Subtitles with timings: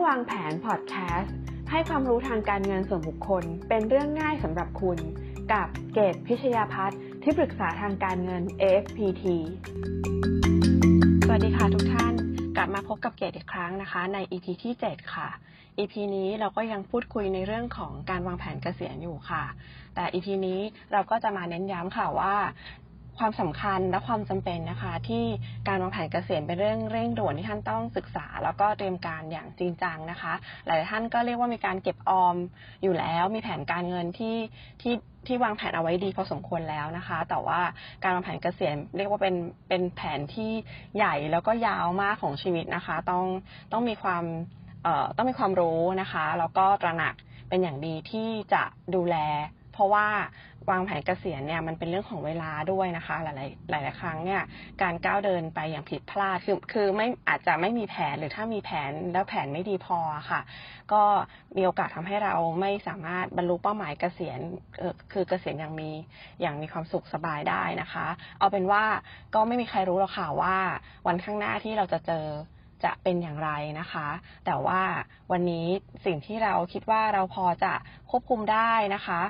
[0.00, 1.34] องวางแผนพอดแคสต์
[1.70, 4.98] ให้ความรู้ทางการเงินส่วนบุคคล เป็นเรื่องง่ายสำหรับคุณ
[5.52, 9.24] กับเกตพิชยาพัฒน์ที่ปรึกษาทางการเงิน AFPT
[11.24, 12.14] สวัสดีค่ะทุกท่าน
[12.56, 15.28] กลับมาพบกับเกตอีกครั้งนะคะ ใน EP ที่ 7 ค่ะ
[15.78, 19.44] EP นี้เราก็ยังพูดคุยในเรื่องของการวางแผนเกษียณอยู่ค่ะ
[19.94, 20.60] แต่ EP นี้
[20.92, 22.34] เราก็จะมาเน้นย้ำค่ะว่า
[23.20, 25.24] ความสำคัญและความจำเป็นนะคะ ที่
[25.68, 30.32] การวางแผนเกษียณเป็นเรื่องเร่งด่วนที่ท่านต้องศึกษา แล้วก็เตรียมการอย่างจริงจังนะคะ
[30.66, 32.36] หลายท่านก็เรียกว่ามีการเก็บออม
[32.82, 34.36] อยู่แล้ว มีแผนการเงินที่
[34.82, 34.94] ที่
[35.26, 37.60] ที่วางแผนเอาไว้ดีพอสมควรแล้วนะคะ แต่ว่า
[38.02, 39.34] การวางแผนเกษียณเรียกว่าเป็น
[39.68, 40.52] เป็นแผนที่
[40.96, 43.24] ใหญ่แล้วก็ยาวมากของชีวิตนะคะ ต้อง
[43.72, 44.24] ต้องมีความ
[44.82, 47.14] เอ่อต้องมีความรู้นะคะแล้วก็ตระหนัก
[47.48, 48.62] เป็นอย่างดีที่จะ
[48.94, 49.16] ดูแล
[49.80, 50.06] ราะว่า
[50.70, 53.32] วางแผนเกษียณเนี่ยมันเป็นเรื่องของเวลาด้วยนะคะ หลา
[53.78, 54.42] ยๆหลาย ๆ ครั้งเนี่ย
[54.82, 59.98] การก้าวเดินไปอย่างผิดพลาดคือคือไม่อาจจะไม่มีแผนหรือถ้ามีแผนแล้วแผนไม่ดีพอ
[60.30, 60.40] ค่ะ
[60.92, 61.02] ก็
[61.56, 64.40] มีโอกาสทำให้เราไม่สามารถบรรลุเป้าหมายเกษียณ
[64.78, 65.90] เออคือเกษียณอย่างมี
[66.40, 68.06] อย่างมีความสุขสบายได้นะคะ
[68.38, 68.84] เอาเป็นว่า
[69.34, 70.56] ก็ไม่มีใครรู้หรอกค่ะว่า
[71.06, 72.26] วันข้างหน้าที่เราจะเจอ
[72.84, 74.08] จะเป็นอย่างไรนะคะ
[74.46, 74.80] แต่ว่า
[75.32, 75.66] วันนี้
[76.06, 77.72] สิ่งที่เราคิดว่าเราพอจะ
[78.10, 79.20] ควบคุมได้นะคะ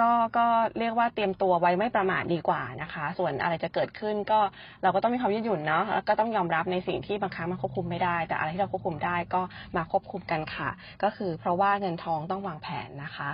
[0.00, 0.46] ก็ก็
[0.78, 4.40] เรียกว่าเตรียมตัวไว้ไม่ประมาทดีกว่านะคะ ส่วนอะไรจะเกิดขึ้นก็
[4.82, 9.42] เราก็ต้องมีความยืดหยุ่นเนาะแล้วก็ต้องยอมรับในสิ่งที่บางครั้งมันควบคุมไม่ได้ แต่อะไรที่เราควบคุมได้ก็
[9.76, 10.70] มาควบคุมกันค่ะ
[11.02, 13.30] ก็คือเพราะว่าเงินทองต้องวางแผนนะคะ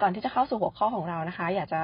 [0.00, 1.82] ก่อนที่จะเข้าสู่หัวข้อของเรานะคะ อยากจะ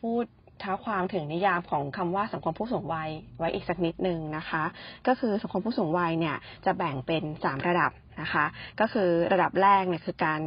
[0.00, 0.24] พูด
[0.62, 4.64] ท้าความถึงนิยามของคำว่าสังคมผู้สูงวัยไว้อีกสักนิดนึงนะคะ
[5.06, 8.44] ก็คือสังคมผู้สูงวัยเนี่ยจะแบ่งเป็น 3 ระดับนะคะ
[8.80, 10.40] ก็คือระดับแรกเนี่ยคือการ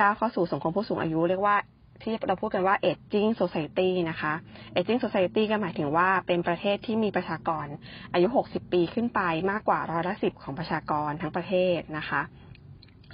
[0.00, 1.56] ก้าวเข้าสู่สังคมผู้สูงอายุ เรียกว่า
[2.02, 4.32] ที่เราพูดกันว่า aging society นะคะ
[4.76, 7.66] aging society ก็หมายถึงว่าเป็นประเทศที่มีประชากร
[8.12, 9.20] อายุ 60 ปีขึ้นไป
[9.50, 12.22] มากกว่าร้อยละสิบของประชากรทั้งประเทศนะคะ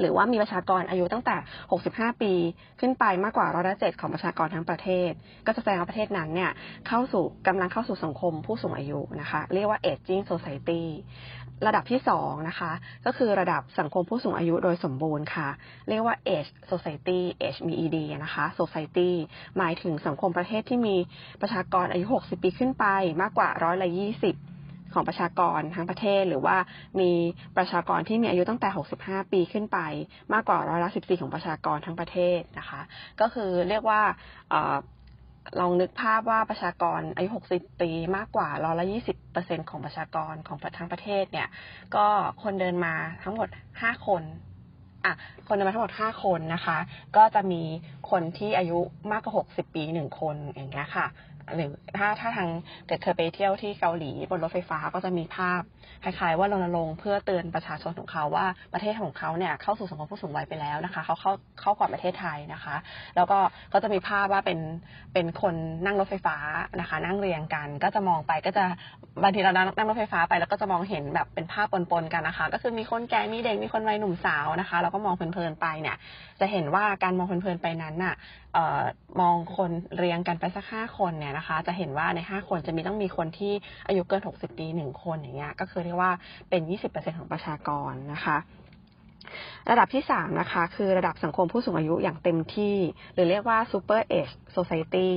[0.00, 1.37] หรือว่ามีประชากรอายุตั้งแต่
[1.81, 2.33] 65 ปี
[2.81, 5.11] ขึ้นไปมากกว่าร้อยละเจ็ดของประชากรทั้งประเทศ
[5.47, 6.50] ก็จะแสดงว่าประเทศนั้นเนี่ย
[6.89, 10.83] เข้าสู่กำลังเข้าสู่สังคมผู้สูงอายุนะคะ เรียกว่า aging society
[11.67, 12.73] ระดับที่สองนะคะ
[13.07, 15.49] ก็คือระดับสังคมผู้สูงอายุโดยสมบูรณ์ค่ะ
[15.89, 19.11] เรียกว่า age society age มี ed นะคะ society
[19.59, 20.97] หมายถึงสังคมประเทศที่มี
[21.41, 22.87] ประชากรอายุ 60 ปีขึ้นไป
[23.23, 23.89] มากกว่าร้อยละ
[24.37, 26.57] 20ของประชากรทั้งประเทศหรือว่า
[27.01, 27.11] มี
[27.57, 28.69] ประชากรที่มีอายุตั้งแต่
[29.01, 29.79] 65 ปีขึ้นไป
[30.33, 32.81] มากกว่าร้อยละ 14 ของประชากรทั้งประเทศนะคะ
[33.21, 34.03] ก็คือเรียกว่า
[35.60, 38.87] ลองนึกภาพว่าประชากรอายุ 60 ปีมากกว่าร้อยละ
[39.31, 41.49] 20ของประชากรของทั้งประเทศเนี่ย
[41.94, 42.06] ก็
[42.43, 43.49] คนเดินมาทั้งหมด
[43.82, 44.22] 5 คน
[45.05, 45.15] อะ
[45.47, 46.78] คนเดินมาทั้งหมด 5 คนนะคะ
[47.16, 47.62] ก็จะมี
[48.10, 48.78] คนที่อายุ
[49.12, 51.06] มากกว่า 60 ปี 1 คนอย่างเงี้ยค่ะ
[51.55, 52.49] หรือถ้าถ้าทาง
[52.87, 55.60] เกิดเคยไปเที่ยวที่เกาหลีบนรถไฟฟ้าก็จะมีภาพ
[56.05, 62.77] คล้ายๆว่ารณรงค์เพื่อเตือนประชาชนของเขาว่าประเทศของเขาเนี่ยเข้าสู่สังคมผู้สูงวัยไปแล้วนะคะ เขาเข้าเข้าก่อนประเทศไทยนะคะ
[63.16, 63.38] แล้วก็
[63.72, 64.59] ก็จะมีภาพว่าเป็น
[65.12, 66.37] เป็นคนนั่งรถไฟฟ้า
[66.81, 68.65] นะคะ นั่งเรียงกันก็จะมองไปก็จะ
[69.22, 75.97] บางทีเรานั่งนั่งรถไฟฟ้าไปแล้วก็จะมองเห็นแบบเป็นภาพปนๆกันนะคะ ก็คือมีคนแก่มีเด็กมีคนวัยหนุ่มสาวนะคะแล้วก็มองเพลินๆไปเนี่ย
[76.41, 78.15] จะเห็นว่าการมองเพลินๆไปนั้นน่ะ
[78.57, 78.85] ออ
[79.21, 83.53] มองคนเรียงกันไปสักห้าคนเนี่ยนะคะ จะเห็นว่าในห้าคนจะมีต้องมีคนที่
[83.89, 86.13] อายุเกินหกสิบปีหนึ่งคนอย่างเงี้ยก็คือเรียกว่า
[86.49, 88.39] เป็นยี่สิบเปอร์เซ็นของประชากรนะคะ
[89.71, 92.77] ระดับที่สามนะคะ คือระดับสังคมผู้สูงอายุอย่างเต็มที่
[93.15, 95.09] หรือเรียกว่า super age society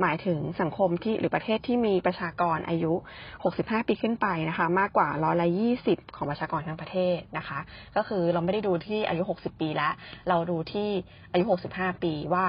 [0.00, 2.92] หมายถึงสังคมที่หรือประเทศที่มีประชากรอายุ
[3.40, 5.48] 65 ปีขึ้นไปนะคะ มากกว่าร้อยละ
[5.82, 7.58] 20 ของประชากรทั้งประเทศนะคะ
[7.96, 9.92] ก็คือเราไม่ได้ดูที่อายุ 60 ปีแล้ว
[10.28, 10.88] เราดูที่
[11.32, 12.46] อายุ 65 ปีว่า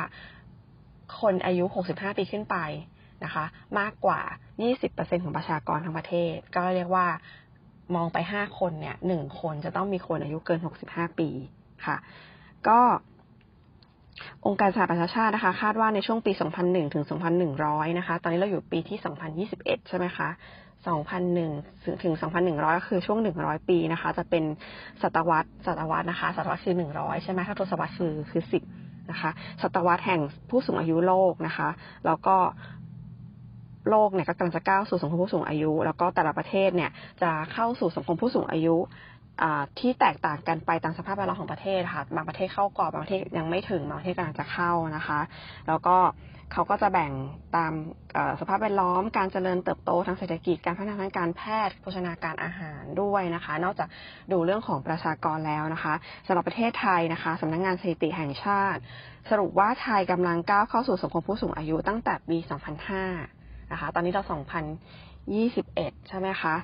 [1.19, 2.57] คนอายุ 65 ปีขึ้นไป
[3.23, 3.45] นะคะ
[3.79, 4.21] มากกว่า
[4.71, 7.07] 20%ของประชากรทั้งประเทศ ก็เรียกว่า
[7.95, 10.59] มองไป 5 คนเนี่ยหนึ่งคนจะต้องมีคนอายุเกิน
[10.89, 11.29] 65 ปี
[11.85, 11.97] ค่ะ
[12.67, 12.79] ก็
[14.45, 16.31] องค์การสหประชาชาตินะคะ คาดว่าในช่วงปี
[16.63, 17.05] 2001 ถึง
[17.51, 18.97] 2100 นะคะ ตอนนี้เราอยู่ปีที่
[19.45, 20.29] 2021 ใช่ไหมคะ
[21.15, 22.13] 2001 ถึง
[22.47, 24.43] 2100 ก็คือช่วง 100 ปีนะคะ จะเป็น
[25.01, 28.76] ศตวรรษ ศตวรรษนะคะ ศตวรรษคือ 100 ใช่ไหมถ้าทศวรรษคือคือ 10
[29.11, 29.31] นะคะ
[29.61, 31.69] ศตวรรษแห่งผู้สูงอายุโลกนะคะ
[32.05, 32.35] แล้วก็
[33.89, 38.75] โลกเนี่ยก็กำลังจะก้าวสู่สังคมผู้สูงอายุ แล้วก็แต่ละประเทศเนี่ยจะเข้าสู่สังคมผู้สูงอายุ
[39.79, 45.19] ที่แตกต่างกันไปตามสภาพแวดล้อมของประเทศค่ะ บางประเทศเข้าก่อนบางประเทศยังไม่ถึง บางประเทศกำลังจะเข้านะคะ
[45.67, 45.97] แล้วก็
[46.53, 47.11] เขาก็จะแบ่ง
[47.55, 47.73] ตาม
[48.39, 53.87] สภาพแวดล้อม การเจริญเติบโตทางเศรษฐกิจ การพัฒนาทางการแพทย์ โภชนาการอาหารด้วยนะคะ นอกจาก
[54.31, 55.93] ดูเรื่องของประชากรแล้วนะคะ
[56.27, 58.81] สำหรับประเทศไทยนะคะสำนักงานสถิติแห่งชาติ
[59.29, 62.37] สรุปว่าไทยกำลังก้าวเข้าสู่สังคมผู้สูงอายุตั้งแต่ปี
[63.05, 64.23] 2005นะคะ ตอนนี้เรา
[65.35, 66.55] 2021 ใช่ไหมคะ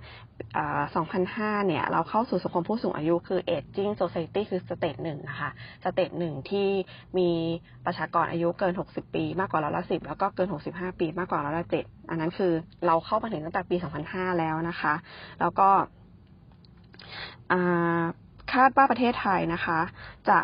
[0.74, 5.50] 2005 เนี่ย เราเข้าสู่สังคมผู้สูงอายุคือ aging society คือ stage หนึ่งนะคะ
[5.84, 6.70] stage หนึ่งที่
[7.18, 7.30] มี
[7.86, 12.54] ประชากรอายุเกิน 60 ปีมากกว่าร้อยละสิบแล้วก็เกิน 65 ปีมากกว่าร้อยละเจ็ดอันนั้นคือ
[12.86, 13.76] เราเข้ามาถึงตั้งแต่ปี
[14.08, 14.94] 2005 แล้วนะคะ
[15.40, 15.70] แล้วก็
[18.54, 19.80] คาดว่าประเทศไทยนะคะ
[20.30, 20.40] จะ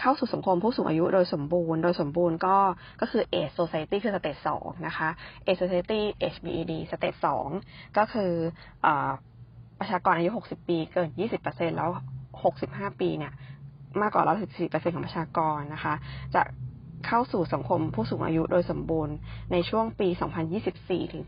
[0.00, 2.56] เข้าสู่สังคมผู้สูงอายุโดยสมบูรณ์ โดยสมบูรณ์ก็
[3.00, 5.08] ก็คือ age society คือสเตจสองนะคะ
[5.46, 6.00] age society
[6.32, 7.48] HBED สเตจสอง
[7.98, 8.32] ก็คือ
[8.86, 8.88] อ
[9.80, 11.08] ประชากรอายุ 60 ปีเกิน
[11.42, 11.90] 20%แล้ว
[12.44, 13.32] 65 ปีเนี่ย
[14.00, 14.24] มากกว่า
[14.58, 15.94] 14%ของประชากรนะคะ
[16.34, 16.42] จะ
[17.06, 19.14] เข้าสู่สังคมผู้สูงอายุโดยสมบูรณ์
[19.52, 20.08] ในช่วงปี
[20.60, 21.24] 2024 ถึง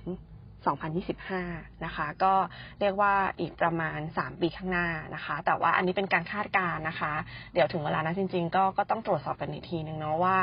[0.68, 2.32] 2025 นะคะ ก็
[2.80, 7.12] เรียกว่าอีกประมาณ 3 ปีข้างหน้านะคะ แต่ว่าอันนี้เป็นการคาดการณ์นะคะ
[7.54, 10.36] เดี๋ยวถึงเวลานั้นจริง ๆ ก็ก็ต้องตรวจสอบกันอีกทีนึงเนาะว่า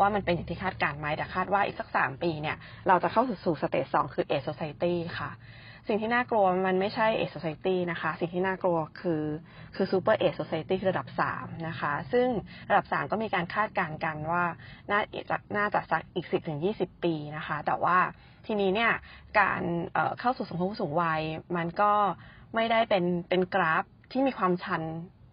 [0.00, 2.56] ว่ามันเป็นอย่างที่คาดการณ์ไหมแต่คาดว่าอีกสักสามปีเนี่ย
[2.88, 5.30] เราจะเข้าสู่ stage สองคือ aged society ค่ะ
[5.88, 9.24] สิ่งที่น่ากลัวมันไม่ใช่ aged society นะคะ สิ่งที่น่ากลัวคือ
[9.74, 12.28] คือ super aged society คือระดับสามนะคะ ซึ่ง
[12.70, 14.44] ระดับสามก็มีการคาดการณ์กันว่า
[14.90, 15.00] น่า
[15.30, 17.98] จะน่าจะสักอีกสิบถึงยี่สิบปีนะคะ แต่ว่า
[18.46, 18.92] ทีนี้เนี่ย
[19.40, 19.62] การ
[20.20, 21.22] เข้าสู่สังคมผู้สูงวัย
[21.56, 21.92] มันก็
[22.54, 24.82] ไม่ได้เป็นเป็นกราฟที่มีความชัน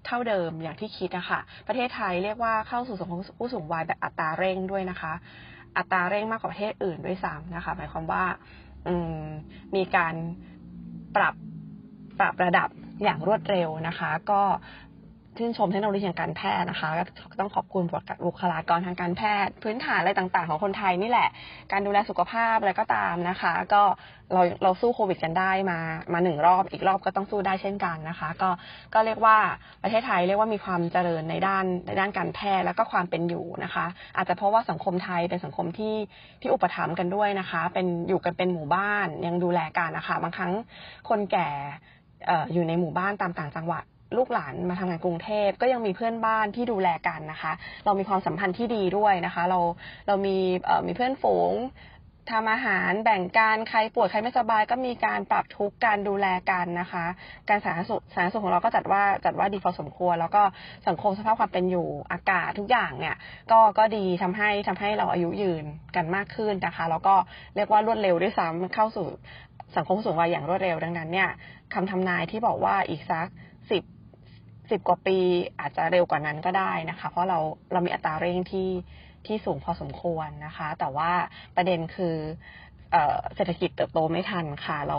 [0.05, 5.13] เท่าเดิมอย่างที่คิดนะคะประเทศไทยเรียกว่าเข้าสู่สังคมผู้สูงวัยแบบอัตราเร่งด้วยนะคะ
[5.77, 8.23] อัตราเร่งมากกว่าประเทศอื่นด้วยซ้ำนะคะ หมายความว่า
[9.75, 10.15] มีการ
[11.15, 11.35] ปรับ
[12.19, 12.69] ปรับระดับ
[13.03, 14.41] อย่างรวดเร็วนะคะ ก็
[15.37, 16.89] ชื่นชมเทคโนโลยีทางการแพทย์นะคะ
[17.31, 17.83] ก็ต้องขอบคุณ
[18.25, 21.29] บุคลากรทางการแพทย์ พื้นฐานอะไรต่างๆ ของคนไทยนี่แหละ
[21.71, 23.81] การดูแลสุขภาพอะไรก็ตามนะคะ ก็
[24.33, 25.79] เราเราสู้โควิดกันได้มา
[26.13, 28.49] มาหนึ่งรอบอีกรอบก็ต้องสู้ได้เช่นกันนะคะ ก็
[28.93, 29.37] ก็เรียกว่า
[29.83, 33.85] ประเทศไทยเรียกว่ามีความเจริญในด้านในด้านการแพทย์แล้วก็ความเป็นอยู่นะคะ
[34.17, 35.95] อาจจะเพราะว่าสังคมไทยเป็นสังคมที่
[36.41, 40.51] ที่อุปถัมภ์กันด้วยนะคะ เป็นอยู่กันเป็นหมู่บ้านยังดูแลกันนะคะ บางครั้ง
[41.09, 41.49] คนแก่
[42.53, 43.83] อยู่ในหมู่บ้านตามต่างจังหวัด
[44.17, 47.51] ลูกหลานมาทำงานกรุงเทพก็ยังมีเพื่อนบ้านที่ดูแลกันนะคะ
[47.85, 49.59] เรามีความสัมพันธ์ที่ดีด้วยนะคะ เรา
[50.07, 50.37] เรามี
[50.87, 51.53] มีเพื่อนฝูง
[52.31, 57.05] ทำอาหารแบ่งการใครป่วยใครไม่สบายก็มีการปรับทุกการดูแลกันนะคะ
[57.49, 60.43] การสาธารณสุขสาธารณสุขของเราก็จัดว่าจัดว่าดีพอสมควร แล้วก็
[60.87, 63.15] สังคมสภาพความเป็นอยู่อากาศทุกอย่างเนี่ย
[63.51, 65.65] ก็ก็ดีทำให้ทำให้เราอายุยืน
[65.95, 67.15] กันมากขึ้นนะคะ แล้วก็
[67.55, 69.07] เรียกว่ารวดเร็วด้วยซ้ำเข้าสู่
[69.75, 71.29] สังคมสูงวัยอย่างรวดเร็วดังนั้นเนี่ย
[71.73, 73.27] คำทำนายที่บอกว่าอีกสัก
[74.71, 75.17] สิบกว่าปี
[75.59, 77.39] อาจจะเร็วกว่านั้นก็ได้นะคะ เพราะเรา
[77.71, 78.69] เรามีอัตราเร่งที่
[79.25, 81.11] ที่สูงพอสมควรนะคะ แต่ว่า
[81.55, 82.15] ประเด็นคือ
[83.35, 84.97] เศรษฐกิจเติบโตไม่ทันค่ะ เรา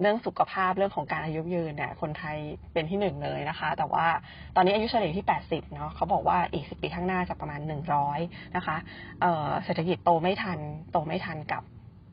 [0.00, 2.36] เรื่องสุขภาพเรื่องของการอายุยืนเนี่ยคนไทย
[2.72, 4.06] เป็นที่หนึ่งเลยนะคะ แต่ว่า
[4.56, 7.60] ตอนนี้อายุเฉลี่ยที่ 80 เนาะเขาบอกว่าอีกสิปีข้างหน้าจะประมาณ
[8.08, 8.76] 100 นะคะ
[9.64, 10.58] เศรษฐกิจโตไม่ทัน
[10.92, 11.62] โตไม่ทันกับ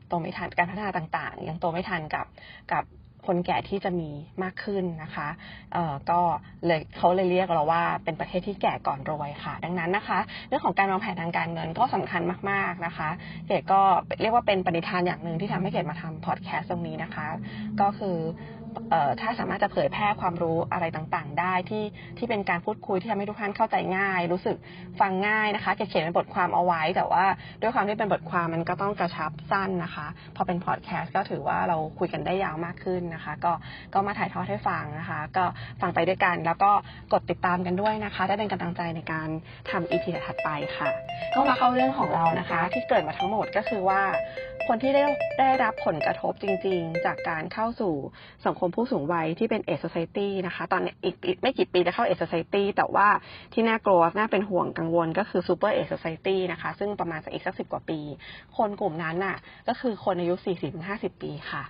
[0.08, 2.26] โตไม่ทันการพัฒนาต่างๆ ยังโตไม่ทันกับ
[2.72, 2.84] กับ
[3.26, 4.10] คนแก่ที่จะมี
[4.42, 5.28] มากขึ้นนะคะ
[5.72, 6.20] เอ่อก็
[6.66, 13.08] เลยเขาเลยเรียกเราว่าเป็นประเทศที่แก่ก่อนรวยค่ะ ดังนั้นนะคะ เรื่องของการวางแผนทางการเงินก็สำคัญมากๆนะคะ
[13.46, 13.80] เกดก็
[14.20, 17.26] เรียกว่าเป็นปณิธานอย่างหนึ่งที่ทำให้เกดมาทำพอดแคสต์ตรงนี้นะคะ
[17.80, 18.18] ก็คือ
[19.20, 21.84] ถ้าสามารถจะเผยแพร่ความรู้อะไรต่างๆ ได้ที่
[22.18, 24.56] ที่เป็นการพูดคุยที่ทำให้ทุกท่านเข้าใจง่าย รู้สึก
[25.00, 27.24] ฟังง่ายนะคะจะเขียนเป็นบทความเอาไว้ แต่ว่า
[27.60, 33.52] ด้วยความที่เป็นบทความมันก็ต้องกระชับสั้นนะคะ พอเป็นพอดแคสต์ก็ถือว่าเราคุยกันได้ยาวมากขึ้นนะคะ ก็
[33.94, 35.44] ก็มาถ่ายทอดให้ฟังนะคะ ก็
[35.80, 36.70] ฟังไปด้วยกันแล้วก็
[37.12, 39.28] กดติดตามกันด้วยนะคะ ได้เป็นกำลังใจในการ
[39.70, 40.88] ทำอีพีถัดไปค่ะ
[41.34, 44.02] ก็มาเข้าเรื่องของเรานะคะ ที่เกิดมาทั้งหมดก็คือว่า
[44.68, 45.04] คนที่ได้
[45.40, 47.94] ได้รับผลกระทบจริง ๆ จากการเข้าสู่
[48.46, 53.08] สังคมผู้สูงวัยที่เป็นเอสโซตี้นะคะ ตอนนี้อีกไม่กี่ปีจะเข้า aged society แต่ว่า
[53.52, 58.00] ที่น่ากลัวน่าเป็นห่วงกังวลก็คือซูเปอร์ aged society นะคะ ซึ่งประมาณสักอีกสักสิบกว่าปี
[58.56, 59.36] คนกลุ่มนั้นน่ะ
[59.68, 61.64] ก็คือคนอายุสี่สิบห้าสิบปีค่ะ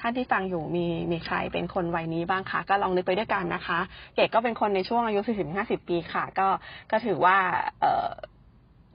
[0.00, 3.78] ท่านที่ฟังอยู่มีมีใครเป็นคนวัยนี้บ้างคะก็ลองนึกไปด้วยกันนะคะ
[4.14, 6.48] เกดก็เป็นคนในช่วงอายุสี่สิบห้าสิบปีค่ะ ก็
[6.90, 7.36] ก็ถือว่า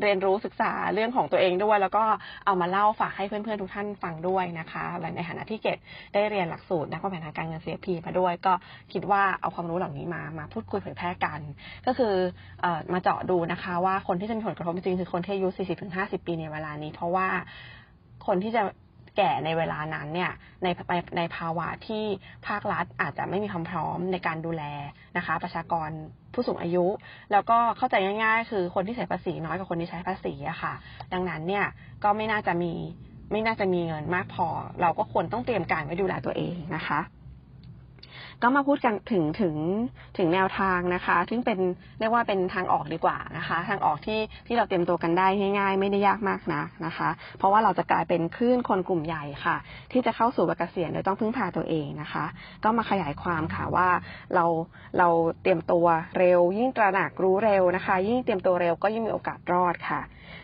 [0.02, 2.04] เรียนรู้ศึกษาเรื่องของตัวเองด้วย แล้วก็
[2.46, 5.78] เอามาเล่าฝากให้เพื่อนๆทุกท่านฟังด้วยนะคะและในฐานะที่เกด
[6.14, 8.54] ได้เรียนหลักสูตรนักวางแผนทางการเงิน CFP มาด้วย ก็
[8.94, 11.40] คิดว่าเอาความรู้เหล่านี้มามาพูดคุยเผยแพร่กัน
[11.86, 12.14] ก็คือ
[12.64, 15.50] อมาเจาะดูนะคะว่าคนที่จะมีผลกระทบจริงคือคนที่อายุ
[15.88, 17.28] 40-50 ปีในเวลานี้ เพราะว่า
[18.28, 18.64] คนที่จะ
[19.18, 20.32] แก่ในเวลานั้นเนี่ย
[20.64, 20.68] ใน
[21.18, 22.04] ในภาวะที่
[22.48, 24.64] ภาครัฐอาจจะไม่มีความพร้อมในการดูแล
[25.18, 25.90] นะคะ ประชากร
[26.34, 26.86] ผู้สูงอายุ
[27.32, 30.74] แล้วก็เข้าใจง่าย ๆ คือคนที่เสียภาษีน้อยกว่าคนที่ใช้ภาษีอะค่ะ
[31.14, 31.66] ดังนั้นเนี่ย
[32.04, 32.74] ก็ไม่น่าจะมี
[33.32, 34.48] ไม่น่าจะมีเงินมากพอ
[34.82, 37.00] เราก็ควรต้องเตรียมการไว้ดูแลตัวเองนะคะ
[38.44, 39.56] ก็มาพูดกันถึงถึง
[40.18, 41.60] ถึงแนวทางนะคะ ซึ่งเป็น
[42.00, 45.28] เรียกว่าเป็นทางออกดีกว่านะคะ ทางออกที่ที่เราเตรียมตัวกันได้
[45.60, 49.58] ง่ายๆ ไม่ได้ยากมากนะนะคะ เพราะว่าเราจะกลายเป็นคลื่นคนกลุ่มใหญ่ค่ะ
[49.92, 52.26] ที่จะเข้าสู่วัยเกษียณโดยต้องพึ่งพาตัวเองนะคะ
[52.64, 53.88] ก็มาขยายความค่ะว่า
[54.36, 54.46] เรา
[54.98, 55.08] เรา
[55.42, 55.86] เตรียมตัว
[56.18, 60.02] เร็ว ยิ่งตระหนักรู้เร็วนะคะ ยิ่งเตรียมตัวเร็วก็ยิ่งมีโอกาสรอดค่ะ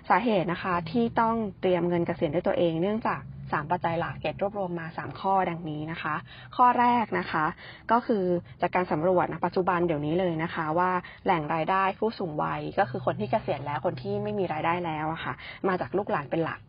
[0.09, 3.21] สาเหตุนะคะที่ต้องเตรียมเงินเกษียณด้วยตัวเอง เนื่องจาก
[3.51, 6.15] สามปัจจัยหลักเกตรวบรวมมาสามข้อดังนี้นะคะ
[6.55, 7.45] ข้อแรกนะคะ
[7.91, 8.23] ก็คือ
[8.61, 10.91] จากการสำรวจนะปัจจุบันเดี๋ยวนี้เลยนะคะ ว่า
[11.25, 15.33] แหล่งรายได้ผู้สูงวัยก็คือคนที่เกษียณแล้วคนที่ไม่มีรายได้แล้วอะค่ะ
[15.67, 16.61] มาจากลูกหลานเป็นหลัก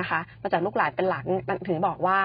[0.00, 1.24] นะคะมาจากลูกหลานเป็นหลัก
[1.68, 2.18] ถึงบอกว่า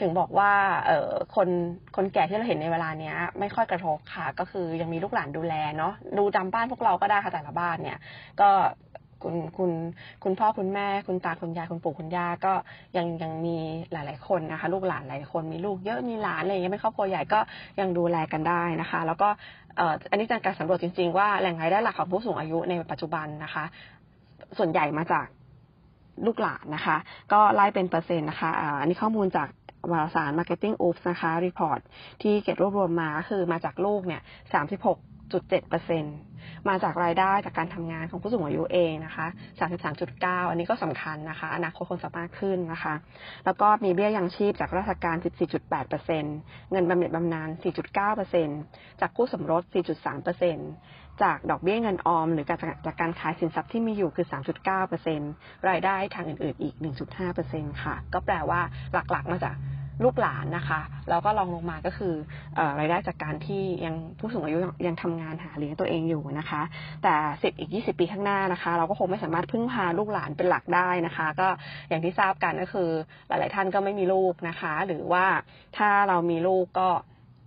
[0.00, 0.50] ถึงบอกว่า
[0.86, 1.48] เออคน
[1.96, 7.98] คนแก่ที่เราเห็นในเวลาเนี้ย ไม่ค่อยกระทบค่ะ ก็คือยังมีลูกหลานดูแลเนาะดูจำบ้านพวกเราก็ได้ค่ะแต่ละบ้านเนี่ย
[8.40, 8.50] ก็
[9.22, 9.70] คุณคุณ
[10.24, 12.52] คุณพ่อคุณแม่ คุณตาคุณยายคุณปู่คุณย่าก็
[12.96, 13.56] ยังยังมี
[13.92, 17.40] หลาย ๆ คนนะคะ ลูกหลานหลายคนมีลูกเยอะมีหลานอะไรอย่างเงี้ยเป็นครอบครัวใหญ่ก็
[17.80, 19.28] ยังดูแลกันได้นะคะ แล้วก็
[19.76, 23.64] เอ่ออันนี้จากการสำรวจจริง ๆ ว่าแหล่งรายได้หลักของผู้สูงอายุในปัจจุบันนะคะ
[24.58, 25.26] ส่วนใหญ่มาจาก
[26.26, 26.96] ลูกหลานนะคะ
[27.32, 29.48] ก็ไล่เป็นเปอร์เซ็นต์นะคะอ่าอันนี้ข้อมูลจาก
[29.92, 31.80] วารสาร Marketing Oops นะคะ report
[32.22, 34.22] ที่เก็บรวบรวมมาคือมาจากลูกเนี่ย
[35.30, 36.16] 36.7เปอร์เซ็นต์
[36.68, 39.26] มาจากรายได้จากการทำงานของผู้สูงอายุเองนะคะ
[39.88, 42.94] 33.9 อันนี้ก็สำคัญนะคะ อนาคตคนสามารถขึ้นนะคะ
[43.44, 45.16] แล้วก็มีเบี้ยยังชีพจากราชการ
[45.74, 47.48] 14.8%เงินบำเหน็จบำนาญ
[48.24, 49.62] 4.9%จากคู่สมรส
[50.42, 54.26] 4.3%จากดอกเบี้ยเงินออม หรือจากจากการขายสินทรัพย์ที่มีอยู่คือ
[54.96, 56.74] 3.9%รายได้ทางอื่นๆอีก
[57.28, 58.60] 1.5%ค่ะ ก็แปลว่า
[58.92, 59.56] หลักๆมาจาก
[60.04, 62.14] ลูกหลานนะคะ แล้วก็ลองลงมาก็คือ
[62.58, 66.62] อรายได้จากการที่ยังผู้สูงอายุยังทำงานหาเลี้ยงตัวเองอยู่นะคะ
[67.02, 71.48] แต่สิบอีก20ปีข้างหน้านะคะ เราก็คงไม่สามารถพึ่งพาลูกหลานเป็นหลักได้นะคะ ก็
[71.88, 72.90] อย่างที่ทราบกันก็คือ
[73.28, 75.24] หลาย ๆ ท่านก็ไม่มีลูกนะคะ หรือว่า
[75.76, 76.88] ถ้าเรามีลูกก็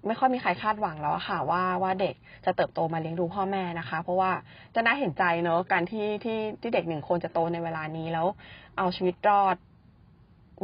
[0.07, 2.15] ไม่ค่อยมีใครคาดหวังแล้วค่ะ ว่าว่าเด็ก
[2.45, 4.31] จะเติบโตมาเลี้ยงดูพ่อแม่นะคะ เพราะว่า
[4.75, 8.27] จะน่าเห็นใจเนอะการที่ที่ที่เด็กหนึ่งคนจะโตในเวลานี้แล้ว
[8.77, 9.55] เอาชีวิตรอด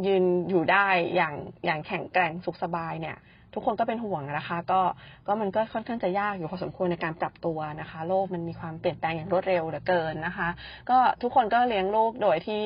[0.06, 1.34] ยืนอยู่ได้อย่าง
[1.64, 3.18] อย่างแข็งแกร่งสุขสบายเนี่ย
[3.54, 4.80] ทุกคนก็เป็นห่วงนะคะ ก็
[5.26, 10.48] ก็มันก็ค่อนข้างจะยากอยู่พอสมควรในการปรับตัวนะคะ โลกมันมีความเปลี่ยนแปลงอย่างรวดเร็วเหลือเกินนะคะ
[10.90, 12.62] ก็ทุกคนก็เลี้ยงลูกโดยที่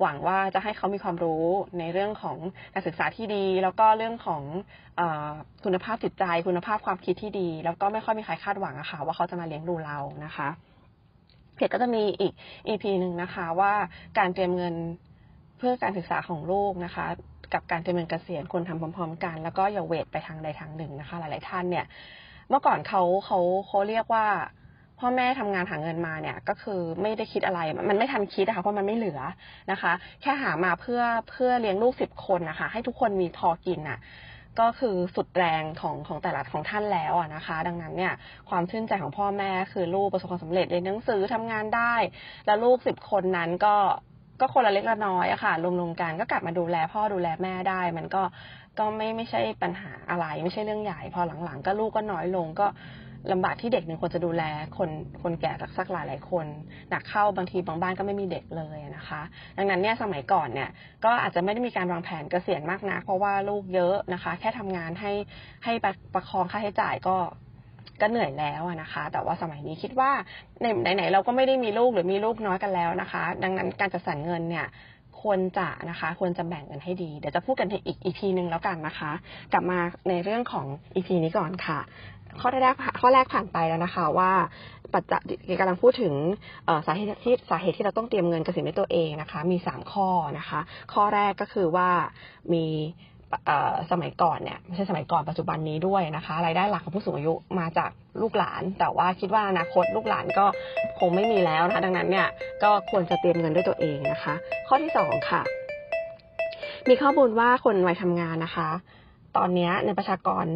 [0.00, 1.44] หวังว่าจะให้เขามีความรู้
[1.78, 2.36] ในเรื่องของ
[2.74, 4.42] การศึกษาที่ดี แล้วก็เรื่องของ
[4.98, 5.00] อ
[5.64, 10.48] คุณภาพจิตใจ คุณภาพความคิดที่ดี แล้วก็ไม่ค่อยมีใครคาดหวังอะค่ะว่าเขาจะมาเลี้ยงดูเรานะคะ
[11.54, 12.32] เพจก็จะมีอีก
[12.68, 13.72] EP หนึ่งนะคะว่า
[14.18, 14.74] การเตรียมเงิน
[15.60, 17.06] เพื่อการศึกษาของลูกนะคะ
[17.54, 21.84] กับการเตรียมเงินเกษียณควรทำพร้อมๆ กัน แล้วก็อย่าเวทไปทางใดทางหนึ่งนะคะ หลายๆท่านเนี่ย
[22.48, 24.26] เมื่อก่อนเขาเขาเขาเรียกว่า
[24.98, 29.20] พ่อแม่ทำงานหาเงินมาเนี่ยก็คือไม่ได้คิดอะไร มันไม่ทันคิดนะคะเพราะมันไม่เหลือ
[29.72, 33.98] นะคะ แค่หามาเพื่อเพื่อเลี้ยงลูกสิบคนนะคะ ให้ทุกคนมีพอกินอะ
[34.60, 38.12] ก็คือสุดแรงของของแต่ละของท่านแล้วอะนะคะ ดังนั้นเนี่ย
[38.50, 41.94] ความชื่นใจของพ่อแม่คือลูกประสบความสำเร็จเรียนหนังสือทำงานได้
[42.46, 43.76] แล้วลูกสิบคนนั้นก็
[44.40, 48.22] ก็คนละเล็กละน้อยอะค่ะรวมๆกันก็กลับมาดูแลพ่อดูแลแม่ได้ มันก็
[48.78, 52.66] ก็ไม่ไม่ใช่ปัญหาอะไร ไม่ใช่เรื่องใหญ่ พอหลังๆ ก็ลูกก็น้อยลงก็
[53.32, 54.42] ลำบากที่เด็กหนึ่งควรจะดูแล
[54.76, 54.90] คน
[55.22, 56.46] คนแก่สักหลายหลายคน
[56.90, 59.20] หนักเข้าบางทีบางบ้านก็ไม่มีเด็กเลยนะคะ
[59.56, 60.70] ดังนั้นเนี่ยสมัยก่อนเนี่ย
[61.04, 65.12] ก็อาจจะไม่ได้มีการวางแผนเกษียณมากนะเพราะว่าลูกเยอะนะคะ แค่ทำงานให้
[65.64, 65.72] ให้
[66.14, 67.16] ประคองค่าใช้จ่ายก็
[68.02, 70.10] ก็เหนื่อยแล้วนะคะ แต่ว่าสมัยนี้คิดว่า
[70.62, 74.66] ในไหนๆเราก็ไม่ได้มีลูกหรือมีลูกน้อยกันแล้วนะคะ ดังนั้นการจัดสรรเงินเนี่ย
[75.20, 79.12] ควรจะนะคะควรจะแบ่งกันให้ดี เดี๋ยวจะพูดกันอีกอีพีหนึ่งแล้วกันนะคะ
[79.52, 79.78] กลับมา
[80.08, 81.78] ในเรื่องของอีพีนี้ก่อนค่ะ
[82.40, 84.32] ข้อแรกข้อแรกผ่านไปแล้วนะคะ ว่า
[84.94, 85.18] ปัจจั
[85.52, 86.14] ยกำลังพูดถึง
[86.86, 90.60] สาเหตุที่สาเหตุที่เราต้องเตรียมเงินเกษียณด้วยตัวเองนะคะ มีสามข้อนะคะ
[90.92, 91.90] ข้อแรกก็คือว่า
[92.52, 92.66] มี
[93.90, 100.46] สมัยก่อนเนี่ยไม่ใช่สมัยก่อนปัจจุบันนี้ด้วยนะคะรายได้หลักของผู้สูงอายุมาจากลูกหลาน แต่ว่าคิดว่าอนาคตลูกหลานก็
[100.98, 102.28] คงไม่มีแล้วนะคะดังนั้นเนี่ย
[102.62, 104.34] ก็ควรจะเตรียมเงินด้วยตัวเองนะคะ
[104.68, 105.42] ข้อที่สองค่ะ
[106.88, 108.68] มีข้อมูลว่าคนวัยทำงานนะคะ
[109.36, 110.46] ตอนนี้ในประชากร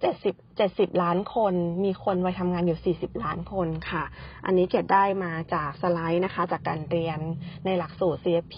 [0.00, 4.04] เจ็ดสิบเจ็ดสิบล้านคน มีคนวัยทำงานอยู่สี่สิบล้านคนค่ะ
[4.46, 7.18] อันนี้เก็บได้มาจากสไลด์นะคะ จากการเรียน
[7.64, 8.56] ในหลักสูตร CFP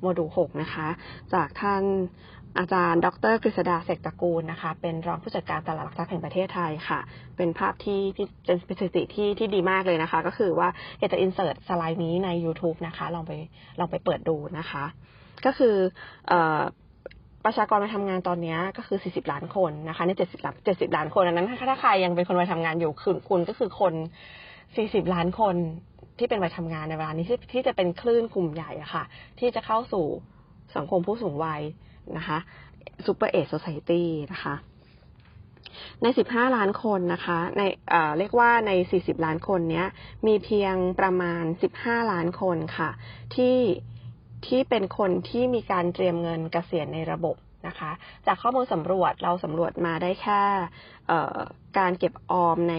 [0.00, 0.88] โมดูล 6 นะคะ
[1.34, 1.82] จากท่าน
[2.58, 7.00] อาจารย์ ดรกฤษดาเสกตระกูลนะคะ เป็นรองผู้จัดการตลาดหลักทรัพย์แห่งประเทศไทยค่ะ
[7.36, 8.00] เป็นภาพที่
[8.66, 13.32] เป็นสถิติที่ที่ดีมากเลยนะคะ ก็คือว่าเจะอินเสิร์ตสไลด์นี้ใน YouTube นะคะ ลองไป
[13.80, 14.84] ลองไปเปิดดูนะคะ
[15.46, 15.76] ก็คือ
[17.44, 23.94] ประชากรมาทำงานตอนนี้ก็คือ 40 ล้านคนนะคะใน70ล้าน70 ล้านคนอันนั้นถ้าใครยังเป็นคนวัยทำงานอยู่คือคุณก็คือคน
[24.54, 25.56] 40 ล้านคน
[26.18, 29.04] ที่เป็นวัยทำงานในเวลานี้ที่ที่จะเป็นคลื่นกลุ่มใหญ่อะค่ะ
[29.38, 30.06] ที่จะเข้าสู่
[30.76, 31.62] สังคมผู้สูงวัย
[32.18, 32.38] นะคะ
[33.06, 34.54] ซูเปอร์เอ o โซ i ตี้นะคะ
[36.02, 39.86] ใน 15 ล้านคนนะคะ ในเเรียกว่าใน 40 ล้านคนเนี้ย
[40.26, 41.44] มีเพียงประมาณ
[41.76, 42.90] 15 ล้านคนค่ะ
[43.34, 43.58] ที่
[44.46, 47.36] ที่เป็นคนที่มีการเตรียมเงินเกษียณในระบบ
[47.66, 47.90] นะคะ
[48.26, 50.42] จากข้อมูลสำรวจเราสำรวจมาได้แค่
[51.78, 52.76] การเก็บออมใน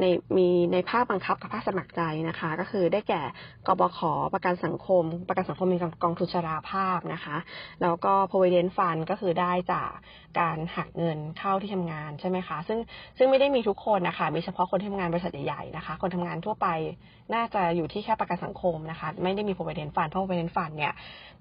[0.00, 0.04] ใน
[0.36, 3.22] มีในภาคบังคับกับภาคสมัครใจนะคะ ก็คือได้แก่
[3.66, 3.98] กบข
[4.34, 7.36] ประกันสังคม ประกันสังคมมีกองทุนชราภาพนะคะ
[7.82, 9.90] แล้วก็ provident fund ก็คือได้จาก
[10.40, 12.78] การหักเงินเข้าที่ทำงานใช่ไหมคะ ซึ่ง
[13.18, 16.66] ซึ่งไม่ได้มีทุกคนนะคะ มีเฉพาะคนที่ทำงานบริษัทใหญ่ๆนะคะ คนทำงานทั่วไป
[17.34, 20.92] น่าจะอยู่ที่แค่ประกันสังคมนะคะ ไม่ได้มี provident fund เพราะ provident fund เนี่ย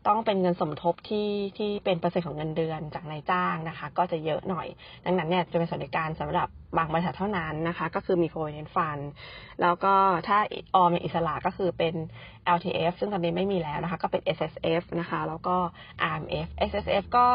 [0.08, 4.68] ต้องเป็นเงินสมทบที่ที่เป็นเปอร์เซ็นต์ของเงินเดือนจากนายจ้างนะคะ ก็จะเยอะหน่อย
[5.06, 6.48] ดังนั้นเนี่ยจะเป็นสวัสดิการสำหรับ
[6.78, 9.04] บางบริษัทเท่านั้นนะคะ ก็คือมี provident fund
[9.62, 9.94] แล้วก็
[10.28, 10.38] ถ้า
[10.76, 11.94] ออมในอิสระก็คือเป็น
[12.56, 15.56] LTF ซึ่งตอนนี้ไม่มีแล้วนะคะ ก็เป็น SSF นะคะ แล้วก็
[16.10, 17.26] RMF SSF ก็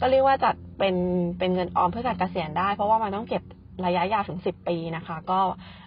[0.00, 0.96] ก็เรียกว่าจัดเป็น
[1.38, 3.42] เป็นเงินออมเพื่อการเกษียณได้ เพราะว่ามันต้องเก็บ
[3.86, 5.40] ระยะยาวถึง 10 ปีนะคะ ก็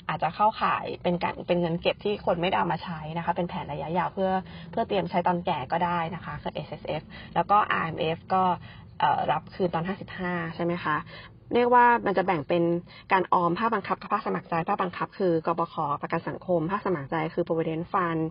[0.09, 4.31] อาจจะเข้าข่ายเป็นการเป็นเงินเก็บที่คนไม่ได้เอามาใช้นะคะ เป็นแผนระยะยาวเพื่อ
[4.71, 7.01] เพื่อเตรียมใช้ตอนแก่ก็ได้นะคะคือ SSF
[7.35, 8.43] แล้วก็ RMF ก็
[9.31, 9.83] รับคืนตอน
[10.19, 10.97] 55 ใช่ไหมคะ
[11.53, 12.63] เรียกว่ามันจะแบ่งเป็น
[13.11, 18.21] การออมภาคบังคับกับภาคสมัครใจภาคบังคับ คือกบขประกันสังคมภาคสมัครใจคือ provident fund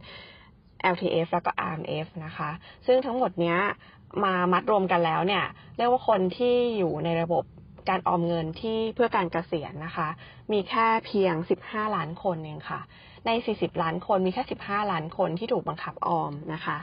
[0.95, 2.51] LTF แล้วก็ RMF นะคะ
[2.87, 3.59] ซึ่งทั้งหมดเนี้ย
[4.25, 5.45] มามัดรวมกันแล้วเนี่ย
[5.77, 7.45] เรียกว่าคนที่อยู่ในระบบ
[7.89, 10.09] การออมเงินที่เพื่อการเกษียณนะคะ
[10.53, 11.35] มีแค่เพียง
[11.65, 12.81] 15 ล้านคนเองค่ะ
[13.27, 16.79] ใน 40 ล้านคนมีแค่ 15 ล้านคนที่ถูกบังคับออมนะคะ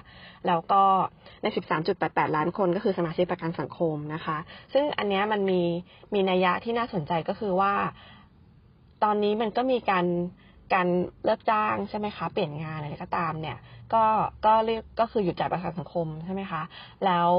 [0.48, 0.84] แล้วก็
[1.42, 1.46] ใน
[1.92, 4.38] 13.88 ล้านคนก็คือสมาชิกประกันสังคมนะคะ
[4.74, 5.62] ซึ่งอันนี้มันมี
[6.14, 7.74] มีนัยยะที่น่าสนใจก็คือว่า
[9.04, 10.06] ตอนนี้มันก็มีการ
[10.74, 10.88] การ
[11.26, 13.58] เลิกจ้างใช่ไหมคะ เปลี่ยนงานอะไรก็ตามเนี่ย
[13.94, 14.04] ก็
[14.46, 16.62] ก็เรียกก็คือหยุดจ่ายประกันสังคมใช่ไหมคะ
[17.06, 17.32] แล้ว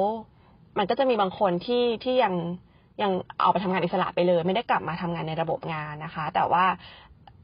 [0.79, 2.35] มันก็จะมีบางคนที่ที่ยัง
[3.03, 6.65] ยังเอาไปทำงานอิสระไปเลย ไม่ได้กลับมาทำงานในระบบงานนะคะ แต่ว่า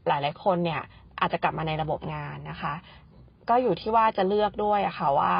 [0.09, 0.83] หลายๆคนเนี่ย
[1.21, 2.75] อาจจะกลับมาในระบบงานนะคะ
[3.49, 5.35] ก็อยู่ที่ว่าจะเลือกด้วยอะค่ะว่า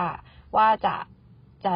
[0.57, 0.95] ว่าจะ
[1.65, 1.73] จะ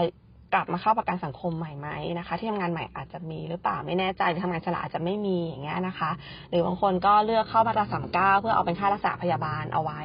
[0.54, 6.10] กลับมาเข้าประกันสังคมใหม่ไหมนะคะ ที่ทำงานใหม่อาจจะมีหรือเปล่าไม่แน่ใจหรือทำงานฉลาอาจจะไม่มีอย่างเงี้ยนะคะ
[6.50, 10.00] หรือบางคนก็เลือกเข้ามาตราสามเก้าเพื่อเอาเป็นค่ารักษาพยาบาลเอาไว้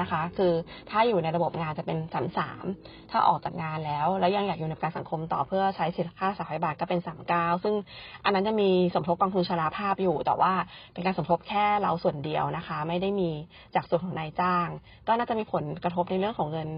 [0.00, 0.52] นะคะ คือ
[0.90, 2.64] ถ้าอยู่ในระบบงานจะเป็นสามสาม
[3.10, 7.74] ถ้าออกจากงานแล้ว แล้วยังอยากอยู่ในประกันสังคมต่อเพื่อใช้สิทธิค่ารักษาพยาบาลก็เป็นสามเก้าซึ่ง
[8.24, 10.52] อันนั้นจะมีสมทบกองทุนชราภาพอยู่ แต่ว่า
[10.92, 13.30] เป็นการสมทบแค่เราส่วนเดียวนะคะ ไม่ได้มี
[13.74, 14.68] จากส่วนของนายจ้าง
[15.06, 16.68] ก็น่าจะมีผลกระทบในเรื่องของเงิน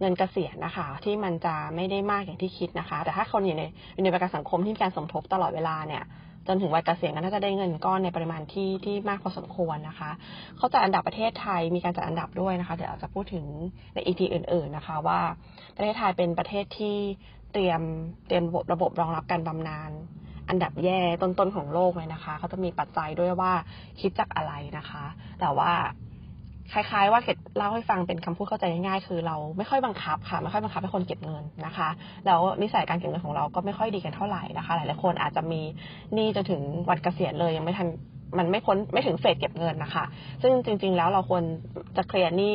[0.00, 6.02] เงินเกษียณนะคะ ที่มันจะไม่ได้มากอย่างที่คิดนะคะ แต่ถ้าคนอยู่ในอยู่ในประกันสังคมที่มีการสมทบตลอดเวลาเนี่ย
[6.46, 10.10] จนถึงวัยเกษียณก็น่าจะได้เงินก้อนในปริมาณที่ที่มากพอสมควรนะคะ
[10.56, 13.44] เขาจัดอันดับประเทศไทยมีการจัดอันดับด้วยนะคะ เดี๋ยวเราจะพูดถึง
[13.94, 15.20] ในอีพีอื่น ๆนะคะ ว่า
[15.76, 16.96] ประเทศไทยเป็นประเทศที่
[17.52, 17.80] เตรียม
[18.26, 19.90] เตรียมระบบระบบรองรับการบำนาญ
[20.48, 23.52] อันดับแย่ต้นๆของโลกเลยนะคะ เขาจะมีปัจจัยด้วยว่า
[24.00, 25.04] คิดจากอะไรนะคะ
[25.40, 25.72] แต่ว่า
[26.72, 31.88] คล้าย ๆ ว่าเกดเล่าให้ฟังเป็นคำพูดเข้าใจง่ายๆ คือเราไม่ค่อยบังคับค่ะไม่ค่อยบังคับให้คนเก็บเงินนะคะ
[32.26, 35.60] แล้วนิสัยการเก็บเงินของเราก็ไม่ค่อยดีกันเท่าไหร่นะคะหลายๆคนอาจจะมี
[36.14, 37.88] หนี้จนถึงวันเกษียณเลยยังไม่ทัน
[38.38, 40.04] มันไม่พ้นไม่ถึงเฟสเก็บเงินนะคะ
[40.42, 41.42] ซึ่งจริง ๆ แล้วเราควร
[41.96, 42.54] จะเคลียร์หนี้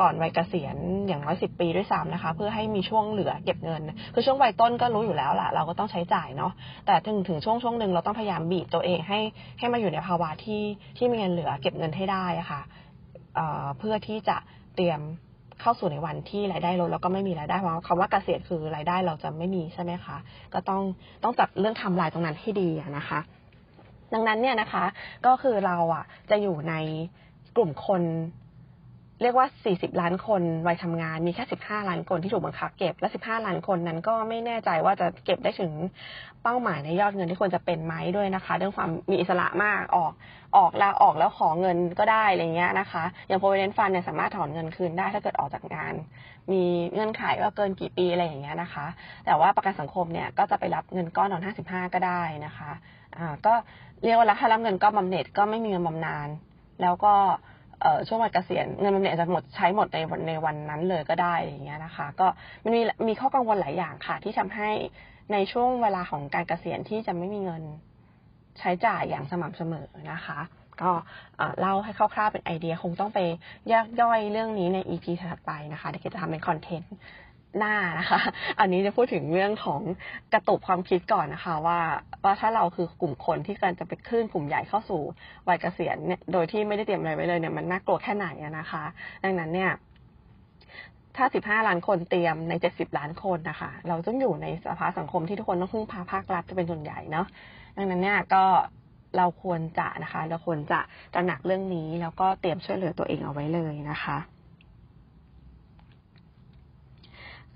[0.00, 3.82] ก่อนวัยเกษียณอย่างน้อยสิบปีด้วยซ้ำนะคะ เพื่อให้มีช่วงเหลือเก็บเงิน
[4.14, 6.52] คือช่วงวัยต้นก็รู้อยู่แล้วล่ะ เราก็ต้องใช้จ่ายเนาะ
[6.86, 9.20] แต่ถึงถึงช่วงช่วงหนึ่งเราต้องพยายามบีบตัวเองให้
[9.58, 10.62] ให้มาอยู่ในภาวะที่
[10.98, 12.60] ที่มีเงินเหลือเก็บเงินให้ได้ะค่ะ
[13.78, 14.36] เพื่อที่จะ
[14.76, 15.00] เตรียม
[15.60, 20.16] เข้าสู่ในวันที่รายได้ลดแล้วก็ไม่มีรายได้เพราะคำว่าเกษียณคือรายได้เราจะไม่มีใช่ไหมคะ
[20.54, 20.82] ก็ต้อง
[21.22, 23.20] ต้องจัดเรื่องทำลายตรงนั้นให้ดีนะคะ
[24.14, 24.84] ดังนั้นเนี่ยนะคะ
[25.26, 26.74] ก็คือเราอะจะอยู่ใน
[27.56, 28.02] กลุ่มคน
[29.22, 35.72] เรียกว่า 40 ล้านคนวัยทำงาน มีแค่ 15 ล้านคนที่ถูกบังคับเก็บ และ 15 ล้านคนนั้นก็ไม่แน่ใจว่าจะเก็บได้ถึง
[36.42, 40.12] เป้าหมายในยอดเงินที่ควรจะเป็นไหมด้วยนะคะ เรื่องความมีอิสระมากออก
[40.56, 45.94] ออกล้วออกแล้วขอเงินก็ได้อะไรเงี้ยนะคะ อย่าง provident fund เนี่ยสามารถถอนเงินคืนได้ถ้าเกิดออกจากงาน
[46.52, 48.86] มีเงื่อนไขว่าเกินกี่ปีอะไรอย่างเงี้ยนะคะ
[49.26, 52.70] แต่ว่าประกันสังคมเนี่ยก็จะไปรับเงินก้อนตอน 55 ก็ได้นะคะ
[53.16, 53.54] อ่าก็
[54.04, 56.28] เรียกว่าถ้ารับเงินก้อนบำเหน็จก็ไม่มีเงินบำนาญ
[56.82, 57.14] แล้วก็
[58.08, 62.26] ช่วงวัยเกษียณเงินบำเหน็จจะหมดใช้หมดในในวันนั้นเลยก็ได้อย่างเงี้ยนะคะ ก็
[62.64, 64.70] มันมีมีข้อกังวลหลายอย่างค่ะ ที่ทำให้
[65.32, 67.62] ในช่วงเวลาของการเกษียณที่จะไม่มีเงิน
[68.58, 70.40] ใช้จ่ายอย่างสม่ำเสมอนะคะ
[70.82, 70.90] ก็
[71.60, 73.18] เล่าให้คร่าวๆเป็นไอเดียคงต้องไป
[73.68, 76.94] แยกย่อยเรื่องนี้ใน EP ถัดไปนะคะเดี๋ยวจะทำเป็นคอนเทนต์
[77.58, 78.20] หน้านะคะ
[78.60, 79.80] อันนี้จะพูดถึงเรื่องของ
[80.32, 81.78] กระตุกความคิดก่อนนะคะ ว่า
[82.24, 85.02] ว่าถ้าเราคือกลุ่มคนที่กำลังจะไปขึ้นกลุ่มใหญ่เข้าสู่
[85.48, 88.84] วัยเกษียณเนี่ยโดยที่ไม่ได้เตรียมอะไรไว้เลยเนี่ยมันน่ากลัวแค่ไหนนะคะ
[89.24, 89.72] ดังนั้นเนี่ย
[91.16, 97.26] ถ้า 15 ล้านคนเตรียมใน 70 ล้านคนนะคะ เราต้องอยู่ในสภาสังคมที่ทุกคนต้องพึ่งพาภาครัฐจะเป็นส่วนใหญ่เนาะ
[97.76, 98.44] ดังนั้นเนี่ยก็
[99.16, 100.80] เราควรจะนะคะ เราควรจะ
[101.14, 104.16] ตระหนักเรื่องนี้แล้วก็เตรียมช่วยเหลือตัวเองเอาไว้เลยนะคะ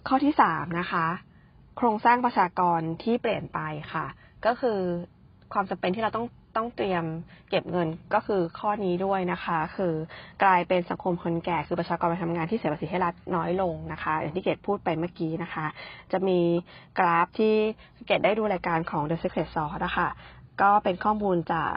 [0.08, 1.06] ข้อที่สามนะคะ
[1.76, 3.58] โครงสร้างประชากรที่เปลี่ยนไป
[3.92, 4.06] ค่ะ
[4.46, 4.78] ก็คือ
[5.52, 7.04] ความจำเป็นที่เราต้องต้องเตรียม
[7.50, 9.94] เก็บเงินก็คือข้อนี้ด้วยนะคะ คือ
[10.42, 15.66] กลายเป็นสังคมคนแก่คือประชากรไปทำงานที่เสียภาษีให้รัฐน้อยลงนะคะ อย่างที่เกดพูดไปเมื่อกี้นะคะ
[16.12, 16.38] จะมี
[16.98, 17.54] กราฟที่
[18.06, 20.08] เกดได้ดูรายการของ The Secret Sauce นะคะ
[20.62, 21.72] ก็เป็นข้อมูลจาก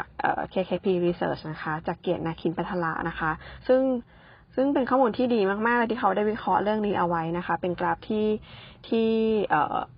[0.53, 3.31] KKP Research นะคะ จากเกียรตินาคินปัทละนะคะ
[3.67, 3.81] ซึ่ง
[4.55, 8.27] ซึ่งเป็นข้อมูลที่ดีมากๆเลยที่เขาได้วิเคราะห์เรื่องนี้เอาไว้นะคะ เป็นกราฟที่
[8.87, 9.09] ที่
[9.49, 9.53] เ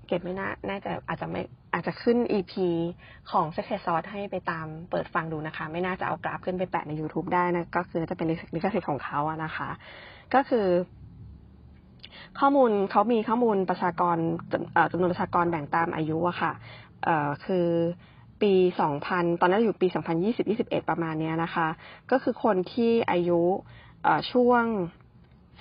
[0.07, 1.41] เก็บไม่น่าน่าจะอาจจะไม่
[1.73, 2.53] อาจจะขึ้น EP
[3.31, 9.69] ของ Secret Sauce ให้ไปตามเปิดฟังดูนะคะ ไม่น่าจะเอากราฟขึ้นไปแปะใน YouTube ได้นะ ก็คือจะเป็นลิขสิทธิ์ของเขาอะนะคะ
[10.33, 10.67] ก็คือ
[12.39, 14.17] ข้อมูลเขามีข้อมูลประชากร
[14.91, 16.51] จำนวนประชากรแบ่งตามอายุอะค่ะ
[17.45, 17.67] คือ
[18.41, 18.53] ปี
[18.97, 19.87] 2000 ตอนนั้นอยู่ปี
[20.37, 21.67] 2020-21 ประมาณนี้นะคะ
[22.11, 23.41] ก็คือคนที่อายุ
[24.31, 24.63] ช่วง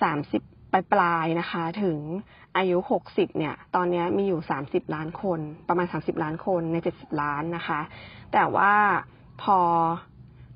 [0.09, 1.99] 30 ปลายปลายนะคะ ถึง
[2.57, 2.77] อายุ
[3.07, 7.79] 60 เนี่ย ตอนนี้มีอยู่ 30 ล้านคน ประมาณ 30 ล้านคนใน 70 ล้านนะคะ
[8.33, 8.73] แต่ว่า
[9.41, 9.59] พอ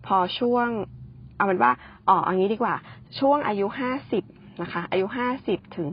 [0.08, 0.67] พอช่วง
[1.36, 1.71] เอาเป็นว่า
[2.08, 2.75] อ๋ออันนี้ดีกว่า
[3.19, 3.65] ช่วงอายุ
[4.13, 5.06] 50 นะคะ อายุ
[5.41, 5.88] 50 ถึง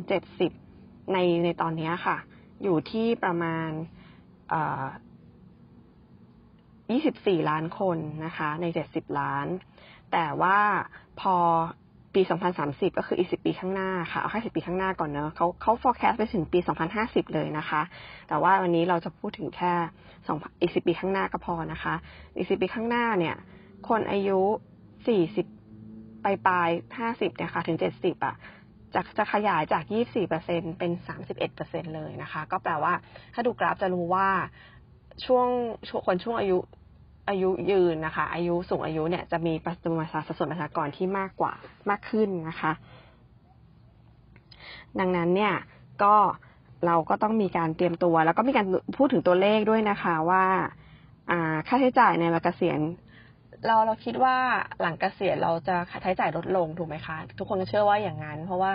[0.52, 2.16] 70 ในในตอนนี้ค่ะ
[2.62, 3.68] อยู่ที่ประมาณ
[6.90, 9.46] 24 ล้านคนนะคะ ใน 70 ล้าน
[10.12, 10.58] แต่ว่า
[11.20, 11.36] พอ
[12.16, 12.22] ปี
[12.60, 16.58] 2030 ก็คืออีก 10 ปีข้างหน้าค่ะ เอาแค่10 ปีข้างหน้าก่อนเนอะเขาเขา forecast ไปถึงปี
[16.96, 17.82] 2050 เลยนะคะ
[18.28, 19.72] แต่ว่าวันนี้เราจะพูดถึงแค่
[20.18, 21.94] 2อีก 10 ปีข้างหน้าก็พอนะคะ
[22.36, 23.36] อีก 10 ปีข้างหน้าเนี่ย
[23.88, 24.40] คนอายุ
[25.26, 26.68] 40 ปลายปลาย
[27.02, 28.34] 50เนี่ยค่ะถึง 70 อะ
[28.94, 29.82] จะจะขยายจาก
[30.30, 30.90] 24%เป็น
[31.42, 32.92] 31%เลยนะคะ ก็แปลว่า
[33.34, 34.28] ถ้าดูกราฟจะรู้ว่า
[35.26, 35.48] ช่วง
[36.06, 36.58] คนช่วงอายุ
[37.28, 39.52] อายุยืนนะคะ อายุสูงอายุเนี่ยจะมี
[39.84, 41.52] จำนวนสัดส่วนประชากรที่มากกว่า
[41.90, 42.72] มากขึ้นนะคะ
[44.98, 45.54] ดังนั้นเนี่ย
[46.02, 46.14] ก็
[46.86, 50.44] เราก็ต้องมีการเตรียมตัว แล้วก็มีการพูดถึงตัวเลขด้วยนะคะว่า
[51.68, 52.80] ค่าใช้จ่ายในวัยเกษียณ
[53.66, 54.36] เราเราคิดว่า
[54.80, 58.74] หลังเกษียณเราจะค่าใช้จ่ายลดลงถูกไหมคะ ทุกคนเชื่อว่าอย่างนั้น เพราะว่า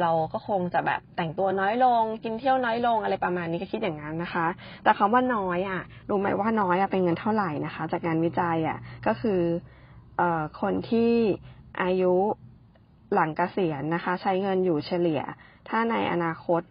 [0.00, 4.46] เราก็คงจะแบบแต่งตัวน้อยลง กินเที่ยวน้อยลงอะไรประมาณนี้ก็คิดอย่างนั้นนะคะ
[4.82, 9.40] แต่คำว่าน้อยอะรู้ไหมว่าน้อยอะเป็นเงินเท่าไหร่นะคะ จากงานวิจัยอะก็คือ
[10.16, 11.12] เอ่อคนที่
[11.82, 12.14] อายุ
[13.14, 15.20] หลังเกษียณนะคะ ใช้เงินอยู่เฉลี่ย
[15.68, 16.62] ถ้าในอนาคต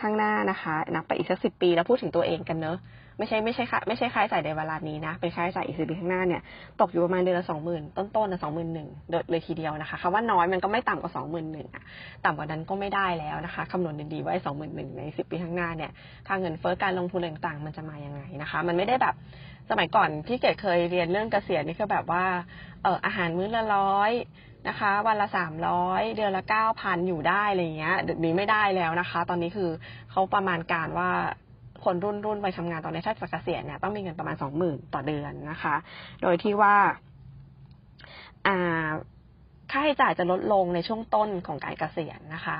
[0.00, 2.76] ข้างหน้านะคะ นับไปอีกสักสิบปีแล้วพูดถึงตัวเองกันเนอะ
[3.22, 6.42] ไม่ใช่ไม่ใช่ค่าไม่ใช่ค่าใช้จ่ายในเวลานี้นะ เป็นค่าใช้จ่ายอีกสิบปีข้างหน้าเนี่ย
[6.80, 8.88] ตกอยู่ประมาณเดือนละสองหมื่นต้นๆนะสองหมื่นหนึ่ง
[9.30, 11.82] เลยทีเดียวนะคะคำว่าน้อยมันก็ไม่ต่ำกว่าสองหมื่นหนึ่งอะ
[12.24, 15.90] ต่ำกว่านั้นก็ไม่ได้แล้วนะคะคำนวณดีๆว่าสองหมื่นหนึ่งในสิบปีข้างหน้าเนี่ย
[16.26, 19.14] ค่าเงินเฟ้อการลงทุนต่างๆ มันจะมายังไงนะคะ มันไม่ได้แบบ
[19.70, 22.24] สมัยก่อนที่เกดเคยเรียนเรื่องเกษียณนี่คือแบบว่า
[22.82, 24.12] เอออาหารมื้อละร้อย
[24.68, 29.70] นะคะวันละสามร้อยเดือนละเก้าพันอยู่ได้อะไรเงี้ยเดี๋ยวนี้ไม่ได้แล้วนะคะ ตอนนี้คือ
[30.10, 31.10] เขาประมาณการว่า
[31.84, 35.74] คนรุ่นรุ่นไปทำงานตอนนี้ถ้าจะเกษียณเนี่ยต้องมีเงินประมาณสองหมื่นต่อเดือนนะคะ
[36.22, 36.74] โดยที่ว่า
[39.70, 42.58] ค่าใช้จ่ายจะลดลงในช่วงต้นของการเกษียณนะคะ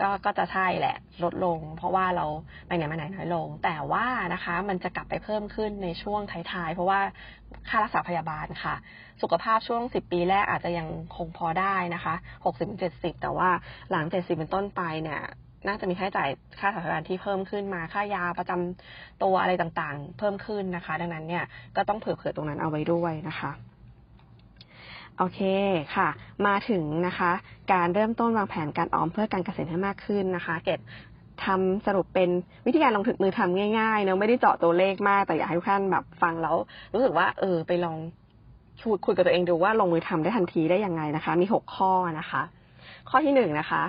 [0.00, 2.26] ก็ก็จะใช่แหละลดลง เพราะว่าเรา
[2.66, 6.20] ไปไหนมาไหนน้อยลง แต่ว่านะคะ มันจะกลับไปเพิ่มขึ้นในช่วง
[6.52, 7.00] ท้ายๆเพราะว่า
[7.68, 8.74] ค่ารักษาพยาบาลค่ะ
[9.22, 13.50] สุขภาพช่วงสิบปีแรกอาจจะยังคงพอได้นะคะหกสิบเจ็ดสิบแต่ว่า
[13.90, 15.22] หลังเจ็ดสิบเป็นต้นไปเนี่ย
[15.66, 16.28] น่าจะมีค่าใช้จ่าย
[16.60, 21.44] ค่าสาธารณที่เพิ่มขึ้นมาค่ายาประจำตัวอะไรต่างๆ เพิ่มขึ้นนะคะ ดังนั้นเนี่ย
[21.76, 23.50] ก็ต้องเผื่อๆตรงนั้นเอาไว้ด้วยนะคะ
[25.18, 25.40] โอเค
[25.94, 26.08] ค่ะ
[26.46, 27.30] มาถึงนะคะ
[27.72, 30.80] การเริ่มต้นวางแผนการออมเพื่อการเกษตรให้มากขึ้นนะคะ เก็บ
[31.44, 32.30] ทำสรุปเป็น
[32.66, 36.56] วิธีการลงถึงมือทำง่ายๆเนาะไม่ได้เจาะตัวเลขมาก แต่อยากให้ทุกท่านแบบฟังแล้ว
[36.94, 37.98] รู้สึกว่า เออ ไปลอง
[39.06, 42.42] คุยกับตัวเองดูว่าลงมือทำได้ทันทีได้ยังไงนะคะ มีหกข้อนะคะ
[43.10, 43.82] ข้อที่หนึ่งนะคะ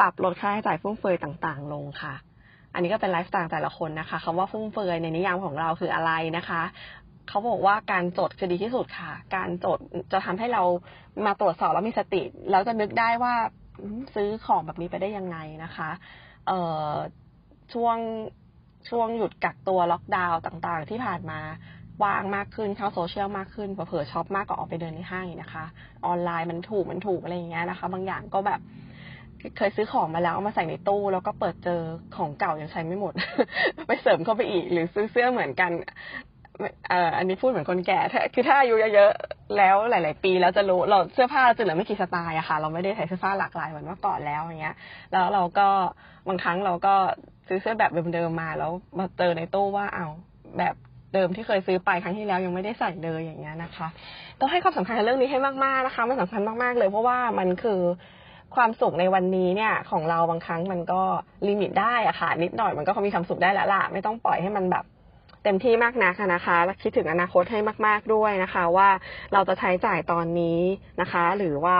[0.00, 2.14] ปรับลดค่าใช้จ่ายฟุ่มเฟือยต่างๆ ลงค่ะ
[2.74, 6.62] อันนี้ก็เป็นไลฟ์สไตล์แต่ละคนนะคะคำว่าฟุ่มเฟือยในนิยามของเราคืออะไรนะคะ
[7.28, 9.78] เขาบอกว่าการจดคือดีที่สุดค่ะ การจด
[10.12, 10.62] จะทำให้เรา
[11.26, 13.34] มาตรวจสอบแล้วมีสติแล้วจะนึกได้ว่า
[14.14, 15.90] ซื้อของแบบนี้ไปได้ยังไงนะคะ
[16.46, 16.58] เอ่
[16.90, 16.92] อ
[17.72, 17.96] ช่วง
[18.88, 21.40] ช่วงหยุดกักตัวล็อกดาวน์ต่างๆ ที่ผ่านมา
[22.04, 25.64] ว่างมากขึ้นเข้าโซเชียลมากขึ้นเผื่อช็อปมากกว่าออกไปเดินในห้างนะคะ
[26.06, 28.60] ออนไลน์มันถูกมันถูกอะไรอย่างเงี้ยนะคะ บางอย่างก็แบบ
[29.56, 31.80] เคยซื้อของมาแล้วเอามาใส่ในตู้ แล้วก็เปิดเจอ
[32.16, 33.12] ของเก่ายังใช้ไม่หมด
[33.86, 35.70] ไปเสริมเข้าไปอีก หรือซื้อเสื้อเหมือนกัน
[36.88, 37.98] เอ่ออันนี้พูดเหมือนคนแก่
[38.34, 44.76] คือถ้าอายุเยอะๆ แล้วหลาย ๆ ปีแล้วจะรู้เราเสื้อผ้าเราจะเหลือไม่กี่สไตล์อะค่ะ เราไม่ได้ใส่เสื้อผ้าหลากหลายเหมือนเมื่อก่อนแล้วอย่างเงี้ย
[45.12, 45.68] แล้วเราก็
[46.28, 46.94] บางครั้งเราก็
[47.48, 50.06] ซื้อเสื้อแบบเดิมๆมา แล้วมาเจอในตู้ว่าเอา
[50.58, 50.74] แบบ
[51.14, 53.88] เดิมที่เคยซื้อไปครั้งที่แล้วยังไม่ได้ใส่เลยอย่างเงี้ยนะคะ
[54.40, 57.80] ต้องให้ความสำคัญกับเรื่องนี้ให้มากๆนะคะ มันสำคัญมากๆเลยเพราะว่ามันคือ
[58.56, 61.02] ความสุขในวันนี้เนี่ย ของเราบางครั้งมันก็
[61.48, 64.84] ลิมิตได้อะค่ะ นิดหน่อยมันก็มีความสุขได้แล้วล่ะ ไม่ต้องปล่อยให้มันแบบ
[65.44, 68.88] เต็มที่มากนักนะคะและคิดถึงอนาคตให้มาก ๆด้วยนะคะ ว่า
[69.32, 70.60] เราจะใช้จ่ายตอนนี้
[71.00, 71.78] นะคะ หรือว่า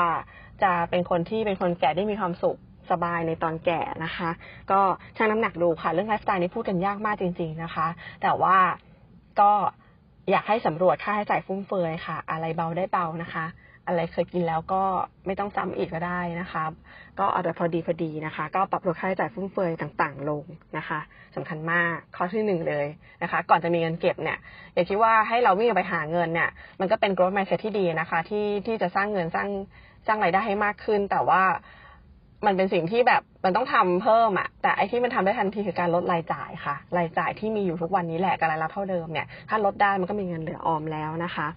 [0.63, 2.59] จะเป็นคนที่เป็นคนแก่ได้มีความสุข
[2.91, 4.31] สบายในตอนแก่นะคะ
[4.71, 4.81] ก็
[5.17, 7.87] ชั่งน้ำหนักดูค่ะ เรื่องไลฟ์สไตล์นี้พูดกันยากมากจริง ๆนะคะ
[8.23, 8.57] แต่ว่า
[9.41, 9.53] ก็
[10.31, 13.45] อยากให้สำรวจค่าใช้จ่ายฟุ่มเฟือยค่ะ อะไรเบาได้เบานะคะ
[13.91, 14.83] อะไรเคยกินแล้วก็
[15.27, 16.65] ไม่ต้องซ้ำอีกก็ได้นะคะ
[17.19, 20.45] ก็เอาแต่พอดีพอดีนะคะ ก็ปรับลดค่าใช้จ่ายฟุ่มเฟือยต่างๆ ลง
[20.77, 21.01] นะคะ
[21.37, 22.87] สำคัญมากข้อที่หนึ่งเลย
[23.23, 24.39] นะคะ ก่อนจะมีเงินเก็บเนี่ย
[24.75, 26.51] อย่าคิดว่าให้เราวิ่งไปหาเงินเนี่ย
[26.81, 29.49] มันก็เป็น growth mindset ที่ดีนะคะ ที่ที่จะสร้างเงินสร้าง
[30.07, 31.43] สร้างรายได้ให้มากขึ้น แต่ว่า
[32.47, 41.49] มันเป็นสิ่งที่แบบมันต้องทำเพิ่มอะแต่ไอที่มันทำได้ทันทีคือการลดรายจ่ายค่ะ รายจ่ายที่มีอยู่ทุกวันนี้แหละกับรายรับเท่าเดิมเนี่ยถ้าลดได้มันก็มีเงินเหลือออมแล้วนะคะ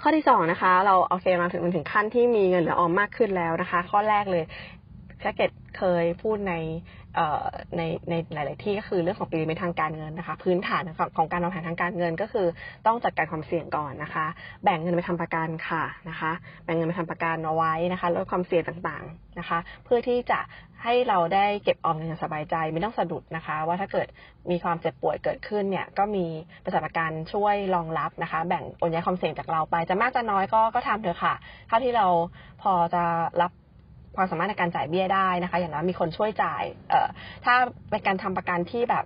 [0.00, 4.44] ข้อที่สองนะคะ เราโอเคมาถึงมันถึงขั้นที่มีเงินเหลือออมมากขึ้นแล้วนะคะ ข้อแรกเลย
[5.20, 6.54] แค่เกตเคยพูดใน
[7.76, 10.82] ในในหลาย ๆ ที่ก็คือเรื่องของปีริมิตทางการเงินนะคะ พื้นฐาน
[11.16, 12.46] ของการวางแผนทางการเงินก็คือ
[12.86, 14.26] ต้องจัดการความเสี่ยงก่อนนะคะ
[14.64, 16.32] แบ่งเงินไปทำประกันค่ะนะคะ
[16.64, 20.40] แบ่งเงินไปทำประกันเอาไว้นะคะลดความเสี่ยงต่าง ๆ นะคะ เพื่อที่จะ
[20.84, 24.06] ให้เราได้เก็บออมเงินอย่างสบายใจไม่ต้องสะดุดนะคะ ว่าถ้าเกิด
[24.50, 26.26] มีความเจ็บป่วยเกิดขึ้นเนี่ยก็มี
[26.62, 31.34] บริษัทประกันช่วยรองรับนะคะ แบ่งโอนย้ายความเสี่ยงจากเราไปจะมากจะน้อยก็ก็ทำเถอะค่ะ
[31.68, 32.06] เท่าที่เรา
[32.62, 33.02] พอจะ
[33.42, 33.52] รับ
[34.16, 37.08] ความสามารถในการจ่ายเบี้ยได้นะคะ อย่างน้อยมีคนช่วยจ่ายเอ่อ
[37.44, 37.54] ถ้า
[37.90, 39.04] เป็นการทำประกันที่แบบ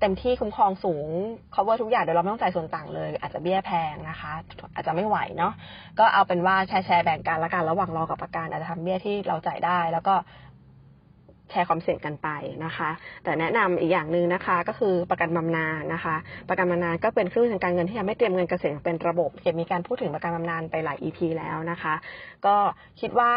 [0.00, 1.08] เต็มที่คุ้มครองสูง
[1.54, 4.32] cover ทุกอย่างโดยเราไม่ต้องจ่ายส่วนต่างเลย อาจจะเบี้ยแพงนะคะ
[4.74, 5.52] อาจจะไม่ไหวเนาะ
[5.98, 10.16] ก็เอาเป็นว่าแชร์แชร์แบ่งกันละกันระหว่างรอกับประกันอาจจะทำเบี้ยที่เราจ่ายได้ แล้วก็
[11.50, 12.28] แชร์ความเสี่ยงกันไป
[12.64, 12.90] นะคะ
[13.24, 16.16] แต่แนะนำอีกอย่างหนึ่งนะคะ ก็คือประกันบำนาญนะคะ
[16.48, 21.94] ประกันบำนาญก็เป็นเครื่องทางการเงินที่ทำให้เตรียมเงินเกษียณเป็นระบบเห็นมีการพูดถึงประกันบำนาญไปหลาย EP แล้วนะคะ
[22.46, 22.56] ก็
[23.00, 23.32] คิดว่า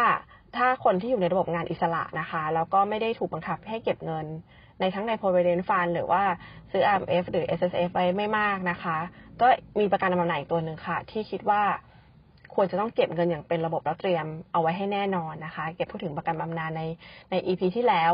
[0.56, 4.26] ถ้าคนที่อยู่ในระบบงานอิสระนะคะ แล้วก็ไม่ได้ถูกบังคับให้เก็บเงิน
[4.80, 6.22] ในทั้งใน provident fund หรือว่า
[6.70, 8.96] ซื้อ RMF หรือ SSF ไว้ไม่มากนะคะ
[9.40, 9.46] ก็
[9.80, 11.62] มีประกันบำนาญอีกตัวหนึ่งค่ะ ที่คิดว่า
[12.54, 16.82] ควรจะต้องเก็บเงินอย่างเป็นระบบแล้วเตรียมเอาไว้ให้แน่นอนนะคะ เก็บพูดถึงประกันบำนาญใน
[17.30, 18.12] ใน EP ที่แล้ว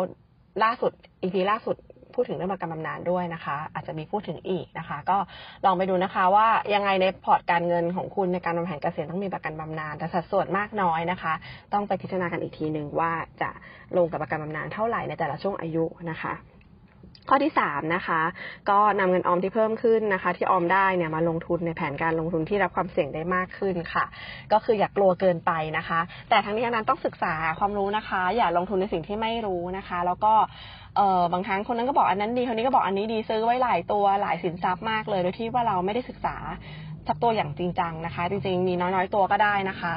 [0.63, 1.77] ล่าสุด EP ล่าสุด
[2.17, 5.19] พูดถึงเรื่องประกันบำนาญด้วยนะคะ อาจจะมีพูดถึงอีกนะคะ ก็
[5.65, 11.33] ลองไปดูนะคะว่ายังไงในพอร์ตการเงินของคุณในการวางแผนเกษียณต้องมีประกันบำนาญแต่สัดส่วนมากน้อยนะคะ
[11.73, 13.51] ต้องไปพิจารณากันอีกทีหนึ่งว่าจะ
[13.97, 16.33] ลงกับประกันบำนาญเท่าไหร่ในแต่ละช่วงอายุนะคะ
[17.29, 18.21] ข้อที่สามนะคะ
[18.71, 24.05] ก็นำเงินออมที่เพิ่มขึ้นนะคะ ที่ออมได้เนี่ยมาลงทุนในแผนการลงทุนที่รับความเสี่ยงได้มากขึ้นค่ะ
[24.53, 26.01] ก็คืออย่ากลัวเกินไปนะคะ
[26.31, 30.33] แต่ทั้งนี้ทั้งนั้นต้องศึกษาความรู้นะคะ อย่าลงทุนในสิ่งที่ไม่รู้นะคะ แล้วก็
[30.97, 36.37] เออบางครั้งคนนั้นก็บอกอันนั้นดีคนนี้ก็บอกอันนี้ดีซื้อไว้หลายตัวหลายสินทรัพย์มากเลย โดยที่ว่าเราไม่ได้ศึกษา
[37.09, 39.95] สักตัวอย่างจริงจังนะคะ จริงๆมีน้อยๆตัวก็ได้นะคะ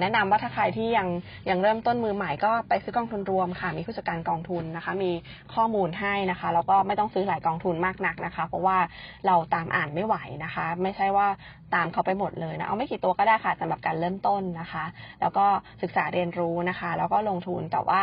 [0.00, 1.08] แนะนำว่าถ้าใครที่ยัง
[1.50, 5.10] ยังเริ่มต้นมือใหม่ก็ไปซื้อกองทุนรวมค่ะ มีผู้จัดการกองทุนนะคะ มี
[5.54, 8.78] ข้อมูลให้นะคะแล้วก็ไม่ต้องซื้อหลายกองทุนมากนักนะคะ เพราะว่า
[9.26, 11.28] เราตามอ่านไม่ไหวนะคะ ไม่ใช่ว่า
[11.74, 14.84] ตามเขาไปหมดเลยนะ เอาไม่กี่ตัวก็ได้ค่ะสำหรับการเริ่มต้นนะคะ
[15.20, 15.46] แล้วก็
[15.82, 18.00] ศึกษาเรียนรู้นะคะ แล้วก็ลงทุนแต่ว่า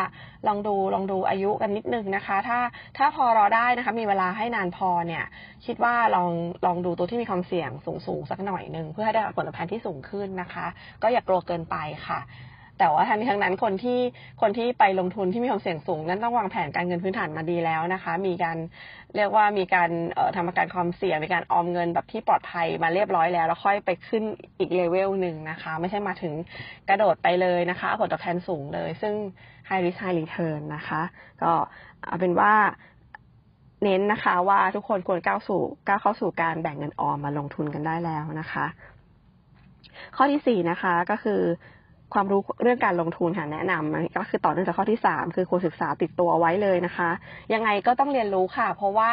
[0.47, 2.60] ลองดูลองดูอายุกันนิดนึงนะคะ ถ้า
[2.97, 5.23] ถ้าพอรอได้นะคะ มีเวลาให้นานพอเนี่ย
[5.65, 6.30] คิดว่าลอง
[6.65, 10.65] ลองดูตัวที่มีความเสี่ยงสูงสูงสักหน่อยหนึ่งเพื่อให้ได้ผลตอบแทนที่สูงขึ้นนะคะ
[11.04, 11.75] ก็อย่ากลัวเกินไป
[12.08, 12.19] ค่ะ
[12.80, 14.00] แต่ว่าทั้งนี้ทั้งนั้นคนที่
[14.42, 18.58] คนที่ไปลงทุนที่มีความเสี่ยงสูง นั้นต้องวางแผนการเงินพื้นฐานมาดีแล้วนะคะ มีการ
[19.16, 19.90] เรียกว่ามีการ
[20.36, 24.24] ทำประกันความเสี่ยงมีการออมเงินแบบที่ปลอดภัยมาเรียบร้อยแล้ว แล้วค่อยไปขึ้น
[24.60, 26.34] อีกเลเวลหนึ่งนะคะ ไม่ใช่มาถึง
[26.90, 29.16] กระโดดไปเลยนะคะผลตอบแทนสูงเลย ซึ่ง
[29.70, 31.02] high risk high return นะคะ
[31.44, 31.52] ก็
[32.06, 32.54] เอาเป็นว่า
[33.84, 38.66] เน้นนะคะว่าทุกคนควรก้าวสู่ก้าวเข้าสู่การแบ่งเงินออมมาลงทุนกันได้แล้วนะคะ
[40.16, 41.42] ข้อที่สี่นะคะก็คือ
[42.13, 47.10] ความรู้เรื่องการลงทุนค่ะแนะนำก็คือต่อเนื่องจากข้อที่สามคือควรศึกษาติดตัวไว้เลยนะคะ
[47.54, 49.12] ยังไงก็ต้องเรียนรู้ค่ะ เพราะว่า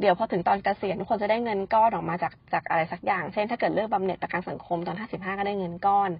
[0.00, 6.10] เดี๋ยวพอถึงตอนเกษียณทุกคนจะได้เงินก้อนออกมาจากจากอะไรสักอย่าง เช่นถ้าเกิดเลือกบำเหน็จประกันสังคมตอน 55 ก็ได้เงินก้อน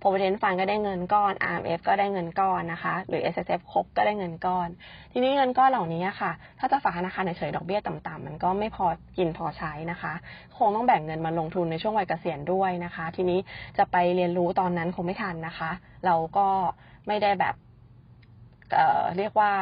[0.00, 4.68] provident fund ก็ได้เงินก้อน RMF ก็ได้เงินก้อนนะคะ หรือ S S F ครบก็ได้เงินก้อน
[5.12, 8.86] ทีนี้เงินก้อนเหล่านี้ค่ะ ถ้าจะฝากธนาคารเฉยๆดอกเบี้ยต่ำๆมันก็ไม่พอ
[9.18, 10.12] กินพอใช้นะคะ
[10.58, 13.38] คงต้องแบ่งเงินมาลงทุนในช่วงวัยเกษียณด้วยนะคะ ทีนี้
[13.78, 15.65] จะไปเรียนรู้ตอนนั้นคงไม่ทันนะคะ
[16.06, 16.48] เราก็
[17.06, 17.54] ไม่ได้แบบ
[18.72, 19.52] เเรียกว่า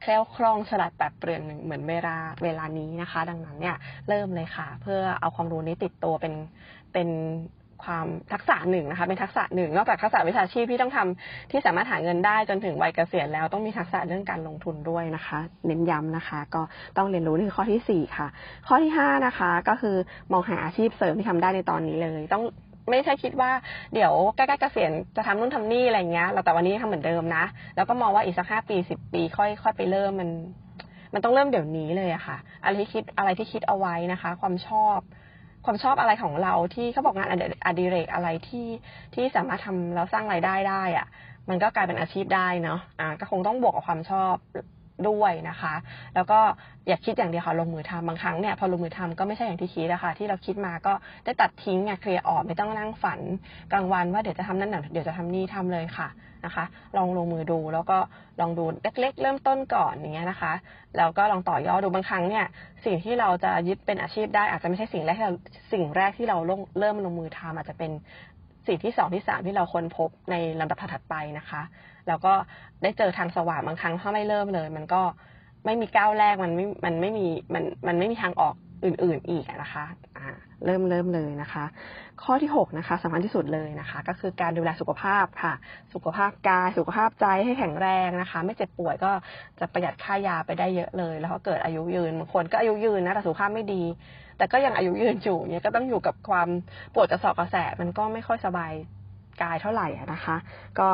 [0.00, 3.76] แคล้วคล่องฉลาดแบบเปลี่ยนเหมือนเวลาเวลานี้นะคะ ดังนั้นเนี่ย
[4.08, 6.34] เริ่มเลยค่ะ เพื่อเอาความรู้นี้ติดตัวเป็น
[6.92, 7.08] เป็น
[7.84, 16.62] ความทักษะหนึ่งนะคะ เป็นทักษะหนึ่งนอกจากทักษะวิชาชีพที่ต้องทำที่สามารถหาเงินได้จนถึงวัยเกษียณแล้วต้องมีทักษะเรื่องการลงทุนด้วยนะคะ เน้นย้ำนะคะ ก็
[16.96, 18.28] ต้องเรียนรู้นี่คือข้อที่สี่ค่ะ
[18.68, 19.96] ข้อที่ห้านะคะ ก็คือ
[20.32, 22.44] มองหาอาชีพเสริมที่ทำได้ในตอนนี้เลย ต้อง
[22.90, 23.50] ไม่ใช่คิดว่า
[23.94, 27.44] เดี๋ยวใกล้ๆเกษียณจะทำนู่นทำนี่อะไรเงี้ยเราแต่วันนี้ทำเหมือนเดิมนะ
[27.76, 30.30] แล้วก็มองว่าอีกสักห้าปีสิบปี ค่อยค่อยไปเริ่มมัน
[31.14, 34.98] มันต้องเริ่มเดี๋ยวนี้เลยอะค่ะ อะไรที่คิดอะไรที่คิดเอาไว้นะคะ ความชอบ
[35.64, 38.66] ความชอบอะไรของเราที่เขาบอกงานอดิอดิเรกอะไรที่
[39.14, 41.06] ที่สามารถทำแล้วสร้างรายได้ได้อะ
[41.48, 44.34] มันก็กลายเป็นอาชีพได้เนาะอ่าก็คงต้องบวกกับความชอบ
[45.08, 45.74] ด้วยนะคะ
[46.14, 46.38] แล้วก็
[46.88, 50.92] อย่าคิดอย่างเดียวค่ะลงมือทำบางครั้งเนี่ยพอลงมือทำก็ไม่ใช่อย่างที่คิดนะคะที่เราคิดมาก็
[51.24, 53.20] ได้ตัดทิ้งไงเคลียร์ออกไม่ต้องนั่งฝัน
[53.72, 56.08] กลางวันว่าเดี๋ยวจะทำนั่นเดี๋ยวจะทำนี่ทำเลยค่ะ
[56.44, 56.64] นะคะ
[56.96, 57.98] ลองลงมือดูแล้วก็
[58.40, 60.52] ลองดูเล็ก ๆ เริ่มต้นก่อนอย่างเงี้ยนะคะ
[60.96, 62.44] แล้วก็ลองต่อยอดดูบางครั้งเนี่ย
[62.84, 65.34] สิ่งที่เราจะยึดเป็นอาชีพได้อาจจะไม่ใช่สิ่งแรกที่เรา
[65.72, 67.90] สิ่งแรกที่เราลงเริ่มลงมือทำอาจจะเป็น
[68.66, 71.62] สิ่งที่สองที่สามที่เราค้นพบในลำดับถัดไปนะคะ
[72.08, 72.32] แล้วก็
[72.82, 75.02] ได้เจอทางสว่างบางครั้งถ้าไม่เริ่มเลย มันก็
[75.64, 79.84] ไม่มีก้าวแรกมันไม่มันไม่มีมันมันไม่มีทางออกอื่น ๆ อีกนะคะ
[80.16, 80.26] อ่า
[80.64, 81.64] เริ่มเริ่มเลยนะคะ
[82.22, 85.52] ข้อที่6นะคะสำคัญที่สุดเลยนะคะ ก็คือการดูแลสุขภาพค่ะ
[85.94, 89.10] สุขภาพกาย สุขภาพใจให้แข็งแรงนะคะ ไม่เจ็บป่วยก็
[89.60, 93.82] จะประหยัดค่ายาไปได้เยอะเลย แล้วก็เกิดอายุยืนบางคนก็อายุยืนนะแต่สุขภาพไม่ดี
[94.38, 96.48] แต่ก็ยังอายุยืนอยู่เนี่ยก็ต้องอยู่กับความ
[96.94, 98.72] ปวดกระสอบกระแสะมันก็ไม่ค่อยสบาย
[99.42, 100.36] กายเท่าไหร่นะคะ
[100.78, 100.88] ก็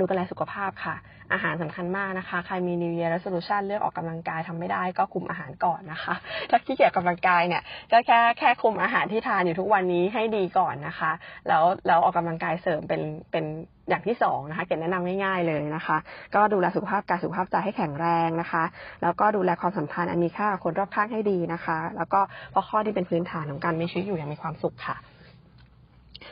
[0.00, 0.96] ดูแลสุขภาพค่ะ
[1.32, 6.14] อาหารสำคัญมากนะคะ ใครมี New Year Resolution เลือกออกกำลังกายทำไม่ได้ก็คุมอาหารก่อนนะคะ
[6.50, 11.12] ถ้าขี้เกียจกำลังกายเนี่ยก็แค่แค่คุมอาหารที่ทานอยู่ทุกวันนี้ให้ดีก่อนนะคะ
[11.48, 13.44] แล้วแล้วออกกำลังกายเสริมเป็นเป็น
[13.88, 15.96] อย่างที่สองนะคะเกดแนะนำง่ายๆเลยนะคะ
[16.34, 18.64] ก็ดูแลสุขภาพกายสุขภาพใจให้แข็งแรงนะคะ
[19.02, 24.96] แล้วก็ดูแลความสัมพันธ์อันมีค่ากับคนรอบข้างให้ดีนะคะ แล้วก็เพราะข้อที่เป็นพื้นฐานของการมีชีวิตอยู่อย่างมีความสุขค่ะ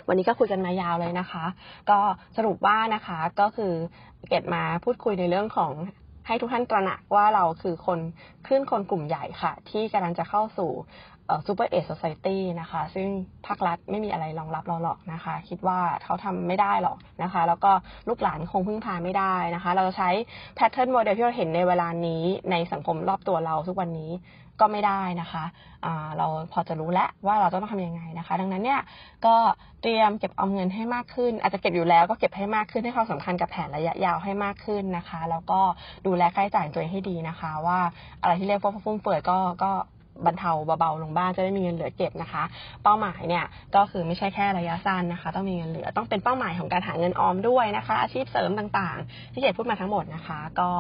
[0.09, 1.45] วันนี้ก็คุยกันมายาวเลยนะคะ
[1.91, 1.99] ก็
[2.37, 3.73] สรุปว่านะคะก็คือ
[4.29, 5.73] เกดมาพูดคุยในเรื่องของ
[6.27, 7.99] ให้ทุกท่านตระหนักว่าเราคือคน
[8.47, 10.71] ขึ้นคนกลุ่มใหญ่ค่ะ ที่กำลังจะเข้าสู่
[11.47, 13.09] ซูเปอร์เอ s โซซ i ตี้นะคะ ซึ่ง
[13.47, 17.71] ภาครัฐไม่มีอะไรรองรับเราหรอกนะคะ คิดว่าเขาทำไม่ได้หรอกนะคะ แล้วก็
[18.09, 20.11] ลูกหลานคงพึ่งพาไม่ได้นะคะ เราจะใช้
[20.55, 24.13] pattern model ที่เราเห็นในเวลานี้ในสังคมรอบตัวเราทุกวันนี้
[24.61, 28.81] ก็ไม่ได้นะคะ เราพอจะรู้แล้วว่าเราต้องทำยังไงนะคะ ดังนั้นเนี่ย
[29.27, 29.37] ก็
[29.83, 35.61] เตรียมเก็บเอาเงินให้มากขึ้น อาจจะเก็บอยู่แล้วก็เก็บให้มากขึ้นให้ความสำคัญกับแผนระยะยาวให้มากขึ้นนะคะ แล้วก็
[36.07, 37.79] ดูแลค่าใช้จ่ายตัวเองให้ดีนะคะ ว่า
[38.21, 39.73] อะไรที่เรียกว่าฟุ่มเฟือยก็ก็
[40.27, 42.43] บรรเทาเบาๆลงบ้างจะได้มีเงินเหลือเก็บนะคะ
[42.83, 50.71] เป้าหมายเนี่ยก็คือไม่ใช่แค่ระยะสั้นนะคะ ต้องมีเงินเหลือต้องเป็นเป้าหมายของการหาเงินออมด้วยนะคะ อาชีพเสริมต่างๆ ที่เกดพูดมาทั้งหมดนะคะ ก็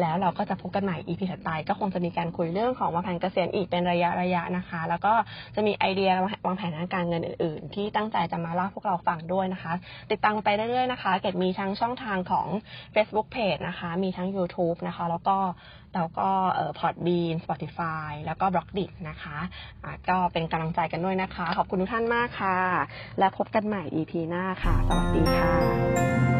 [0.00, 5.12] แล้วเราก็จะพบกันใหม่ EP ถัดไปก็คงจะมีการคุยเรื่องของวางแผนเกษียณอีกเป็นระยะระยะนะคะ แล้วก็
[5.54, 6.10] จะมีไอเดีย
[6.46, 9.72] วางแผนทางการเงินอื่น ๆ ที่ตั้งใจจะมาเล่าพวกเราฟังด้วยนะคะ
[10.10, 12.46] ติดตามไปเรื่อยๆนะคะ เกดมีทั้งช่องทางของ
[12.94, 15.36] Facebook Page นะคะ มีทั้ง YouTube นะคะ แล้วก็
[15.94, 16.28] แล้วก็
[16.78, 17.94] Podbean Spotify
[18.26, 22.58] แล้วก็ b l o g d i t นะคะะก็เป็นกำลังใจกันด้วยนะคะ ขอบคุณทุกท่านมากค่ะ
[23.18, 26.35] และพบกันใหม่ EP หน้าค่ะ สวัสดีค่ะ